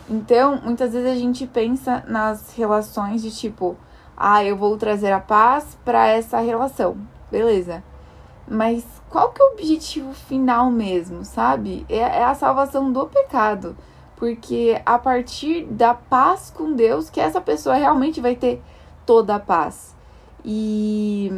Então, 0.08 0.60
muitas 0.62 0.92
vezes 0.92 1.10
a 1.10 1.18
gente 1.18 1.46
pensa 1.46 2.04
nas 2.06 2.54
relações 2.54 3.22
de 3.22 3.30
tipo, 3.30 3.76
ah, 4.16 4.44
eu 4.44 4.56
vou 4.56 4.76
trazer 4.76 5.12
a 5.12 5.20
paz 5.20 5.76
para 5.84 6.06
essa 6.06 6.38
relação, 6.40 6.96
beleza. 7.30 7.82
Mas 8.46 8.84
qual 9.08 9.30
que 9.30 9.40
é 9.40 9.44
o 9.44 9.52
objetivo 9.52 10.12
final 10.12 10.70
mesmo, 10.70 11.24
sabe? 11.24 11.86
É, 11.88 11.98
é 11.98 12.24
a 12.24 12.34
salvação 12.34 12.92
do 12.92 13.06
pecado. 13.06 13.76
Porque 14.16 14.80
a 14.84 14.98
partir 14.98 15.64
da 15.64 15.94
paz 15.94 16.52
com 16.54 16.72
Deus 16.72 17.10
que 17.10 17.20
essa 17.20 17.40
pessoa 17.40 17.74
realmente 17.74 18.20
vai 18.20 18.36
ter 18.36 18.62
toda 19.06 19.34
a 19.34 19.40
paz. 19.40 19.94
E, 20.44 21.30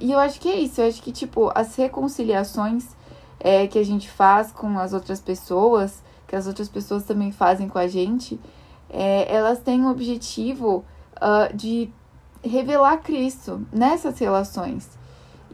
e 0.00 0.10
eu 0.12 0.18
acho 0.18 0.40
que 0.40 0.48
é 0.48 0.56
isso. 0.56 0.80
Eu 0.80 0.88
acho 0.88 1.02
que, 1.02 1.12
tipo, 1.12 1.50
as 1.54 1.76
reconciliações 1.76 2.96
é, 3.38 3.66
que 3.66 3.78
a 3.78 3.84
gente 3.84 4.10
faz 4.10 4.50
com 4.50 4.78
as 4.78 4.92
outras 4.92 5.20
pessoas, 5.20 6.02
que 6.26 6.36
as 6.36 6.46
outras 6.46 6.68
pessoas 6.68 7.04
também 7.04 7.32
fazem 7.32 7.68
com 7.68 7.78
a 7.78 7.86
gente, 7.86 8.40
é, 8.90 9.32
elas 9.32 9.60
têm 9.60 9.84
o 9.84 9.90
objetivo 9.90 10.84
uh, 11.16 11.54
de 11.54 11.90
revelar 12.42 12.98
Cristo 12.98 13.66
nessas 13.72 14.18
relações. 14.18 14.88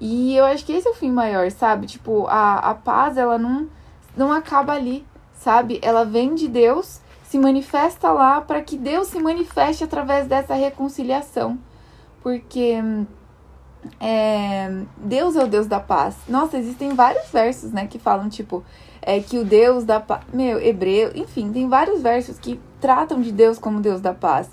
E 0.01 0.37
eu 0.37 0.45
acho 0.45 0.65
que 0.65 0.73
esse 0.73 0.89
é 0.89 0.91
o 0.91 0.95
fim 0.95 1.11
maior, 1.11 1.51
sabe? 1.51 1.87
Tipo, 1.87 2.27
a, 2.27 2.59
a 2.59 2.75
paz, 2.75 3.17
ela 3.17 3.39
não, 3.39 3.69
não 4.17 4.33
acaba 4.33 4.73
ali, 4.73 5.07
sabe? 5.35 5.79
Ela 5.83 6.05
vem 6.05 6.35
de 6.35 6.49
Deus, 6.49 7.01
se 7.23 7.39
manifesta 7.39 8.11
lá 8.11 8.41
para 8.41 8.61
que 8.63 8.77
Deus 8.77 9.09
se 9.09 9.21
manifeste 9.21 9.85
através 9.85 10.27
dessa 10.27 10.55
reconciliação 10.55 11.59
porque 12.23 12.81
é, 14.01 14.85
Deus 14.97 15.37
é 15.37 15.45
o 15.45 15.49
Deus 15.49 15.67
da 15.67 15.81
paz. 15.81 16.17
Nossa, 16.29 16.57
existem 16.57 16.95
vários 16.95 17.29
versos, 17.31 17.73
né, 17.73 17.87
que 17.87 17.99
falam, 17.99 18.29
tipo, 18.29 18.65
é, 19.03 19.21
que 19.21 19.37
o 19.39 19.45
Deus 19.45 19.85
da 19.85 20.01
paz. 20.01 20.23
Meu, 20.33 20.61
hebreu, 20.61 21.11
enfim, 21.15 21.53
tem 21.53 21.69
vários 21.69 22.01
versos 22.01 22.39
que 22.39 22.59
tratam 22.81 23.21
de 23.21 23.33
Deus 23.33 23.59
como 23.59 23.81
Deus 23.81 24.01
da 24.01 24.15
paz. 24.15 24.49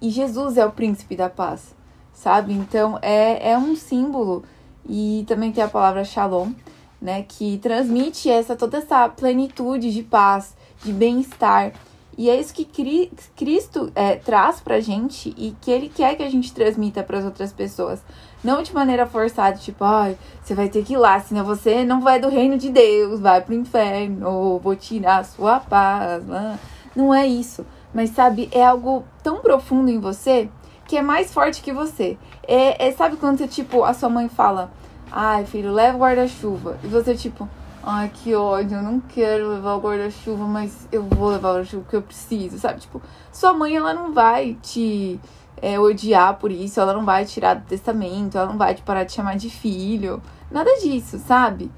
E 0.00 0.10
Jesus 0.10 0.58
é 0.58 0.66
o 0.66 0.70
príncipe 0.70 1.16
da 1.16 1.30
paz, 1.30 1.74
sabe? 2.12 2.52
Então 2.52 2.98
é, 3.00 3.52
é 3.52 3.58
um 3.58 3.74
símbolo. 3.74 4.44
E 4.86 5.24
também 5.26 5.50
tem 5.50 5.64
a 5.64 5.68
palavra 5.68 6.04
shalom, 6.04 6.52
né? 7.00 7.24
Que 7.26 7.58
transmite 7.58 8.28
essa 8.28 8.54
toda 8.54 8.78
essa 8.78 9.08
plenitude 9.08 9.92
de 9.92 10.02
paz, 10.02 10.54
de 10.84 10.92
bem-estar. 10.92 11.72
E 12.16 12.30
é 12.30 12.38
isso 12.38 12.54
que 12.54 12.64
Cristo 13.36 13.90
é, 13.94 14.16
traz 14.16 14.60
pra 14.60 14.80
gente 14.80 15.34
e 15.36 15.54
que 15.60 15.70
Ele 15.70 15.88
quer 15.88 16.16
que 16.16 16.22
a 16.22 16.30
gente 16.30 16.52
transmita 16.52 17.02
para 17.02 17.18
as 17.18 17.24
outras 17.24 17.52
pessoas. 17.52 18.02
Não 18.42 18.62
de 18.62 18.74
maneira 18.74 19.06
forçada, 19.06 19.56
tipo, 19.56 19.84
ai, 19.84 20.18
você 20.42 20.54
vai 20.54 20.68
ter 20.68 20.84
que 20.84 20.92
ir 20.92 20.98
lá, 20.98 21.18
senão 21.20 21.44
você 21.44 21.84
não 21.84 22.00
vai 22.00 22.20
do 22.20 22.28
reino 22.28 22.58
de 22.58 22.70
Deus, 22.70 23.20
vai 23.20 23.40
pro 23.40 23.54
inferno, 23.54 24.28
ou 24.28 24.60
vou 24.60 24.76
tirar 24.76 25.18
a 25.18 25.24
sua 25.24 25.60
paz. 25.60 26.22
Não 26.94 27.12
é 27.12 27.26
isso. 27.26 27.64
Mas 27.92 28.10
sabe, 28.10 28.48
é 28.52 28.64
algo 28.64 29.04
tão 29.22 29.40
profundo 29.40 29.90
em 29.90 29.98
você 29.98 30.48
que 30.86 30.96
é 30.96 31.02
mais 31.02 31.32
forte 31.32 31.62
que 31.62 31.72
você. 31.72 32.18
É, 32.46 32.88
é 32.88 32.92
sabe 32.92 33.16
quando 33.16 33.38
você, 33.38 33.48
tipo, 33.48 33.84
a 33.84 33.94
sua 33.94 34.08
mãe 34.08 34.28
fala, 34.28 34.70
ai, 35.10 35.46
filho, 35.46 35.72
leva 35.72 35.96
o 35.96 36.00
guarda-chuva. 36.00 36.78
E 36.84 36.86
você, 36.86 37.14
tipo, 37.14 37.48
ai, 37.86 38.10
que 38.12 38.34
ódio, 38.34 38.78
eu 38.78 38.82
não 38.82 39.00
quero 39.00 39.48
levar 39.50 39.74
o 39.74 39.80
guarda-chuva, 39.80 40.44
mas 40.46 40.88
eu 40.90 41.02
vou 41.02 41.30
levar 41.30 41.50
o 41.50 41.52
guarda-chuva 41.54 41.82
porque 41.82 41.96
eu 41.96 42.02
preciso, 42.02 42.58
sabe? 42.58 42.80
Tipo, 42.80 43.00
sua 43.32 43.52
mãe, 43.52 43.76
ela 43.76 43.92
não 43.92 44.12
vai 44.12 44.56
te 44.62 45.20
é, 45.60 45.78
odiar 45.78 46.38
por 46.38 46.50
isso, 46.50 46.80
ela 46.80 46.92
não 46.92 47.04
vai 47.04 47.24
tirar 47.24 47.54
do 47.54 47.66
testamento, 47.66 48.36
ela 48.36 48.46
não 48.46 48.58
vai 48.58 48.74
te 48.74 48.82
parar 48.82 49.04
de 49.04 49.12
chamar 49.12 49.36
de 49.36 49.50
filho, 49.50 50.22
nada 50.50 50.70
disso, 50.80 51.18
sabe? 51.18 51.70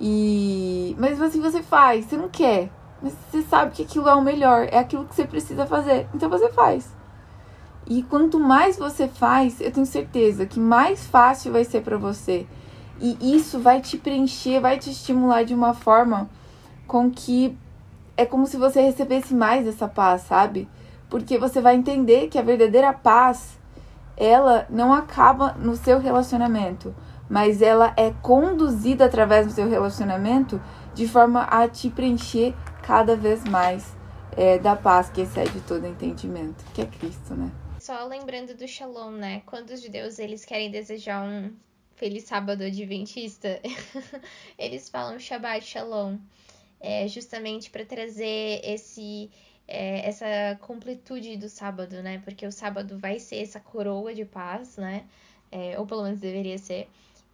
E 0.00 0.96
mas 0.98 1.20
assim 1.20 1.40
você 1.40 1.62
faz, 1.62 2.06
você 2.06 2.16
não 2.16 2.28
quer, 2.28 2.70
mas 3.00 3.14
você 3.30 3.42
sabe 3.42 3.72
que 3.72 3.82
aquilo 3.82 4.08
é 4.08 4.14
o 4.14 4.22
melhor, 4.22 4.68
é 4.70 4.78
aquilo 4.78 5.04
que 5.04 5.14
você 5.14 5.26
precisa 5.26 5.66
fazer, 5.66 6.08
então 6.14 6.28
você 6.28 6.48
faz. 6.50 6.92
E 7.86 8.02
quanto 8.04 8.38
mais 8.38 8.78
você 8.78 9.08
faz, 9.08 9.60
eu 9.60 9.72
tenho 9.72 9.86
certeza 9.86 10.46
que 10.46 10.60
mais 10.60 11.06
fácil 11.06 11.52
vai 11.52 11.64
ser 11.64 11.82
para 11.82 11.96
você. 11.96 12.46
E 13.02 13.36
isso 13.36 13.58
vai 13.58 13.80
te 13.80 13.98
preencher, 13.98 14.60
vai 14.60 14.78
te 14.78 14.90
estimular 14.90 15.44
de 15.44 15.54
uma 15.54 15.74
forma 15.74 16.30
com 16.86 17.10
que 17.10 17.58
é 18.16 18.24
como 18.24 18.46
se 18.46 18.56
você 18.56 18.80
recebesse 18.80 19.34
mais 19.34 19.66
essa 19.66 19.88
paz, 19.88 20.22
sabe? 20.22 20.68
porque 21.12 21.36
você 21.36 21.60
vai 21.60 21.76
entender 21.76 22.28
que 22.28 22.38
a 22.38 22.42
verdadeira 22.42 22.90
paz 22.90 23.58
ela 24.16 24.66
não 24.70 24.94
acaba 24.94 25.52
no 25.52 25.76
seu 25.76 25.98
relacionamento, 25.98 26.94
mas 27.28 27.60
ela 27.60 27.92
é 27.98 28.14
conduzida 28.22 29.04
através 29.04 29.46
do 29.46 29.52
seu 29.52 29.68
relacionamento 29.68 30.58
de 30.94 31.06
forma 31.06 31.42
a 31.42 31.68
te 31.68 31.90
preencher 31.90 32.54
cada 32.80 33.14
vez 33.14 33.44
mais 33.44 33.94
é, 34.34 34.58
da 34.58 34.74
paz 34.74 35.10
que 35.10 35.20
excede 35.20 35.60
todo 35.68 35.86
entendimento, 35.86 36.64
que 36.72 36.80
é 36.80 36.86
Cristo, 36.86 37.34
né? 37.34 37.50
Só 37.78 38.06
lembrando 38.06 38.56
do 38.56 38.66
Shalom, 38.66 39.10
né? 39.10 39.42
Quando 39.44 39.68
os 39.68 39.82
judeus 39.82 40.18
eles 40.18 40.46
querem 40.46 40.70
desejar 40.70 41.22
um 41.22 41.52
feliz 41.96 42.24
sábado 42.24 42.64
adventista, 42.64 43.60
eles 44.58 44.88
falam 44.88 45.18
Shabbat 45.18 45.64
Shalom, 45.64 46.18
é 46.80 47.06
justamente 47.08 47.70
para 47.70 47.84
trazer 47.84 48.60
esse 48.64 49.30
é, 49.66 50.06
essa 50.06 50.58
completude 50.60 51.36
do 51.36 51.48
sábado, 51.48 52.02
né? 52.02 52.20
Porque 52.24 52.46
o 52.46 52.52
sábado 52.52 52.98
vai 52.98 53.18
ser 53.18 53.36
essa 53.42 53.60
coroa 53.60 54.14
de 54.14 54.24
paz, 54.24 54.76
né? 54.76 55.04
É, 55.50 55.78
ou 55.78 55.86
pelo 55.86 56.02
menos 56.02 56.18
deveria 56.18 56.58
ser. 56.58 56.88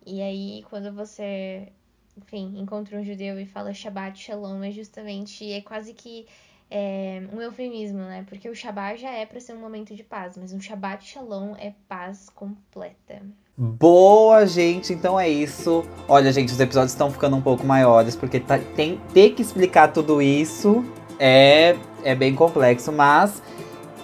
E 0.06 0.22
aí, 0.22 0.64
quando 0.68 0.92
você, 0.92 1.68
enfim, 2.16 2.54
encontra 2.58 2.98
um 2.98 3.04
judeu 3.04 3.40
e 3.40 3.46
fala 3.46 3.74
Shabbat 3.74 4.18
Shalom, 4.18 4.62
é 4.62 4.70
justamente, 4.70 5.50
é 5.50 5.60
quase 5.60 5.92
que 5.94 6.26
é, 6.70 7.22
um 7.32 7.40
eufemismo, 7.40 7.98
né? 7.98 8.24
Porque 8.28 8.48
o 8.48 8.54
Shabbat 8.54 9.00
já 9.00 9.10
é 9.10 9.24
para 9.24 9.40
ser 9.40 9.54
um 9.54 9.60
momento 9.60 9.94
de 9.94 10.02
paz, 10.02 10.36
mas 10.36 10.52
um 10.52 10.60
Shabbat 10.60 11.04
Shalom 11.04 11.54
é 11.58 11.72
paz 11.88 12.28
completa. 12.30 13.22
Boa, 13.56 14.46
gente, 14.46 14.92
então 14.92 15.18
é 15.18 15.28
isso. 15.28 15.84
Olha, 16.06 16.32
gente, 16.32 16.52
os 16.52 16.60
episódios 16.60 16.92
estão 16.92 17.10
ficando 17.10 17.36
um 17.36 17.40
pouco 17.40 17.66
maiores, 17.66 18.14
porque 18.14 18.38
tá, 18.38 18.58
tem 18.76 19.00
ter 19.12 19.30
que 19.30 19.42
explicar 19.42 19.88
tudo 19.88 20.22
isso 20.22 20.84
é, 21.18 21.76
é 22.04 22.14
bem 22.14 22.34
complexo, 22.34 22.92
mas 22.92 23.42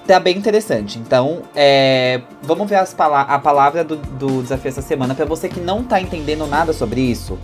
tá 0.07 0.19
bem 0.19 0.37
interessante. 0.37 0.99
Então, 0.99 1.43
é, 1.55 2.21
vamos 2.43 2.69
ver 2.69 2.85
pala 2.97 3.23
a 3.23 3.39
palavra 3.39 3.85
do, 3.85 3.97
do 3.97 4.43
desafio 4.43 4.69
essa 4.69 4.83
semana. 4.83 5.15
Para 5.15 5.25
você 5.25 5.49
que 5.49 5.61
não 5.61 5.85
tá 5.85 6.01
entendendo 6.01 6.47
nada 6.47 6.73
sobre 6.73 7.01
isso, 7.01 7.39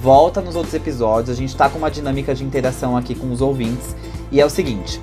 volta 0.00 0.40
nos 0.40 0.54
outros 0.54 0.74
episódios. 0.74 1.30
A 1.30 1.40
gente 1.40 1.56
tá 1.56 1.68
com 1.68 1.78
uma 1.78 1.90
dinâmica 1.90 2.34
de 2.34 2.44
interação 2.44 2.96
aqui 2.96 3.14
com 3.14 3.32
os 3.32 3.40
ouvintes. 3.40 3.96
E 4.34 4.40
é 4.40 4.44
o 4.44 4.50
seguinte: 4.50 5.00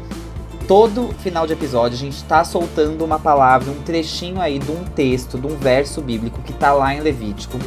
todo 0.68 1.08
final 1.20 1.48
de 1.48 1.54
episódio 1.54 1.96
a 1.96 2.00
gente 2.00 2.22
tá 2.26 2.44
soltando 2.44 3.04
uma 3.04 3.18
palavra, 3.18 3.72
um 3.72 3.82
trechinho 3.82 4.42
aí 4.42 4.60
de 4.60 4.70
um 4.70 4.84
texto, 4.84 5.40
de 5.40 5.48
um 5.48 5.56
verso 5.56 6.02
bíblico 6.02 6.42
que 6.42 6.52
tá 6.52 6.74
lá 6.74 6.94
em 6.94 7.00
Levítico. 7.00 7.58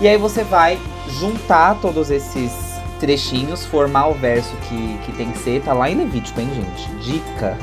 E 0.00 0.08
aí 0.08 0.18
você 0.18 0.42
vai 0.42 0.76
juntar 1.20 1.80
todos 1.80 2.10
esses 2.10 2.52
trechinhos, 2.98 3.64
formar 3.64 4.08
o 4.08 4.14
verso 4.14 4.50
que, 4.68 4.98
que 5.04 5.12
tem 5.12 5.30
que 5.30 5.38
ser. 5.38 5.62
Tá 5.62 5.72
lá 5.72 5.88
em 5.88 5.94
Levítico, 5.94 6.40
hein, 6.40 6.50
gente? 6.52 6.88
Dica. 7.04 7.56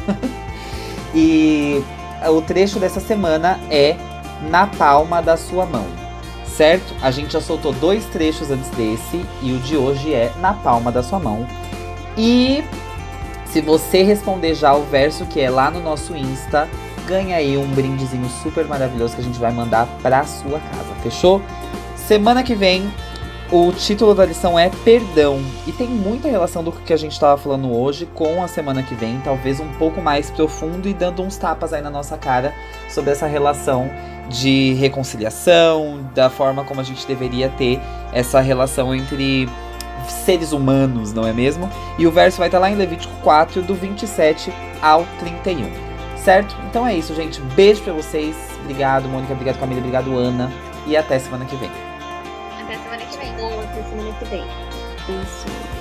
e 1.14 1.84
o 2.26 2.42
trecho 2.42 2.80
dessa 2.80 3.02
semana 3.02 3.60
é 3.70 3.98
Na 4.50 4.68
Palma 4.68 5.22
da 5.22 5.36
Sua 5.36 5.66
Mão. 5.66 5.86
Certo? 6.46 6.94
A 7.02 7.12
gente 7.12 7.34
já 7.34 7.42
soltou 7.42 7.74
dois 7.74 8.06
trechos 8.06 8.50
antes 8.50 8.70
desse 8.70 9.26
e 9.42 9.52
o 9.52 9.60
de 9.60 9.76
hoje 9.76 10.14
é 10.14 10.32
Na 10.40 10.54
Palma 10.54 10.94
da 10.94 11.04
Sua 11.04 11.20
Mão. 11.20 11.46
E 12.18 12.64
se 13.54 13.62
você 13.62 14.02
responder 14.02 14.56
já 14.56 14.74
o 14.74 14.82
verso 14.82 15.28
que 15.28 15.40
é 15.40 15.48
lá 15.48 15.70
no 15.70 15.80
nosso 15.80 16.18
Insta, 16.18 16.68
ganha 17.08 17.36
aí 17.36 17.56
um 17.56 17.68
brindezinho 17.68 18.28
super 18.42 18.66
maravilhoso 18.66 19.14
que 19.14 19.22
a 19.22 19.24
gente 19.24 19.38
vai 19.38 19.52
mandar 19.52 19.88
pra 20.02 20.26
sua 20.26 20.60
casa, 20.60 20.96
fechou? 21.04 21.40
Semana 21.96 22.42
que 22.42 22.56
vem 22.56 22.92
o 23.52 23.72
título 23.72 24.16
da 24.16 24.26
lição 24.26 24.58
é 24.58 24.72
Perdão 24.84 25.40
e 25.68 25.72
tem 25.72 25.88
muita 25.88 26.28
relação 26.28 26.64
do 26.64 26.72
que 26.72 26.92
a 26.92 26.98
gente 26.98 27.12
estava 27.12 27.40
falando 27.40 27.72
hoje 27.72 28.08
com 28.16 28.42
a 28.42 28.48
semana 28.48 28.82
que 28.82 28.96
vem, 28.96 29.22
talvez 29.24 29.60
um 29.60 29.72
pouco 29.74 30.02
mais 30.02 30.32
profundo 30.32 30.90
e 30.90 30.94
dando 30.94 31.22
uns 31.22 31.38
tapas 31.38 31.74
aí 31.74 31.82
na 31.84 31.92
nossa 31.92 32.18
cara 32.18 32.56
sobre 32.90 33.12
essa 33.12 33.28
relação 33.28 33.88
de 34.30 34.74
reconciliação, 34.74 36.00
da 36.16 36.28
forma 36.28 36.64
como 36.64 36.82
a 36.82 36.84
gente 36.84 37.06
deveria 37.06 37.50
ter 37.50 37.80
essa 38.12 38.40
relação 38.40 38.96
entre 38.96 39.48
seres 40.12 40.52
humanos, 40.52 41.14
não 41.14 41.26
é 41.26 41.34
mesmo? 41.34 41.70
E 41.98 42.06
o 42.06 42.12
verso 42.12 42.38
vai 42.38 42.48
estar 42.48 42.60
lá 42.60 42.70
em 42.70 42.76
Levítico 42.76 43.14
4, 43.24 43.62
do 43.62 43.76
27 43.76 44.54
ao 44.82 45.06
31. 45.20 45.70
Certo? 46.18 46.56
Então 46.70 46.88
é 46.88 46.96
isso, 46.96 47.14
gente. 47.14 47.42
Beijo 47.42 47.82
para 47.82 47.94
vocês. 47.94 48.36
Obrigado, 48.62 49.10
Mônica. 49.10 49.34
Obrigado, 49.34 49.60
Camila. 49.60 49.80
Obrigado, 49.80 50.18
Ana. 50.18 50.52
E 50.88 50.96
até 50.96 51.20
semana 51.20 51.46
que 51.46 51.56
vem 51.56 51.70
semana 52.84 53.06
que 53.06 53.18
vem. 53.18 53.32
Até 53.32 53.84
semana 53.84 54.14
que 54.20 54.26
vem. 54.26 54.44
Isso. 55.22 55.73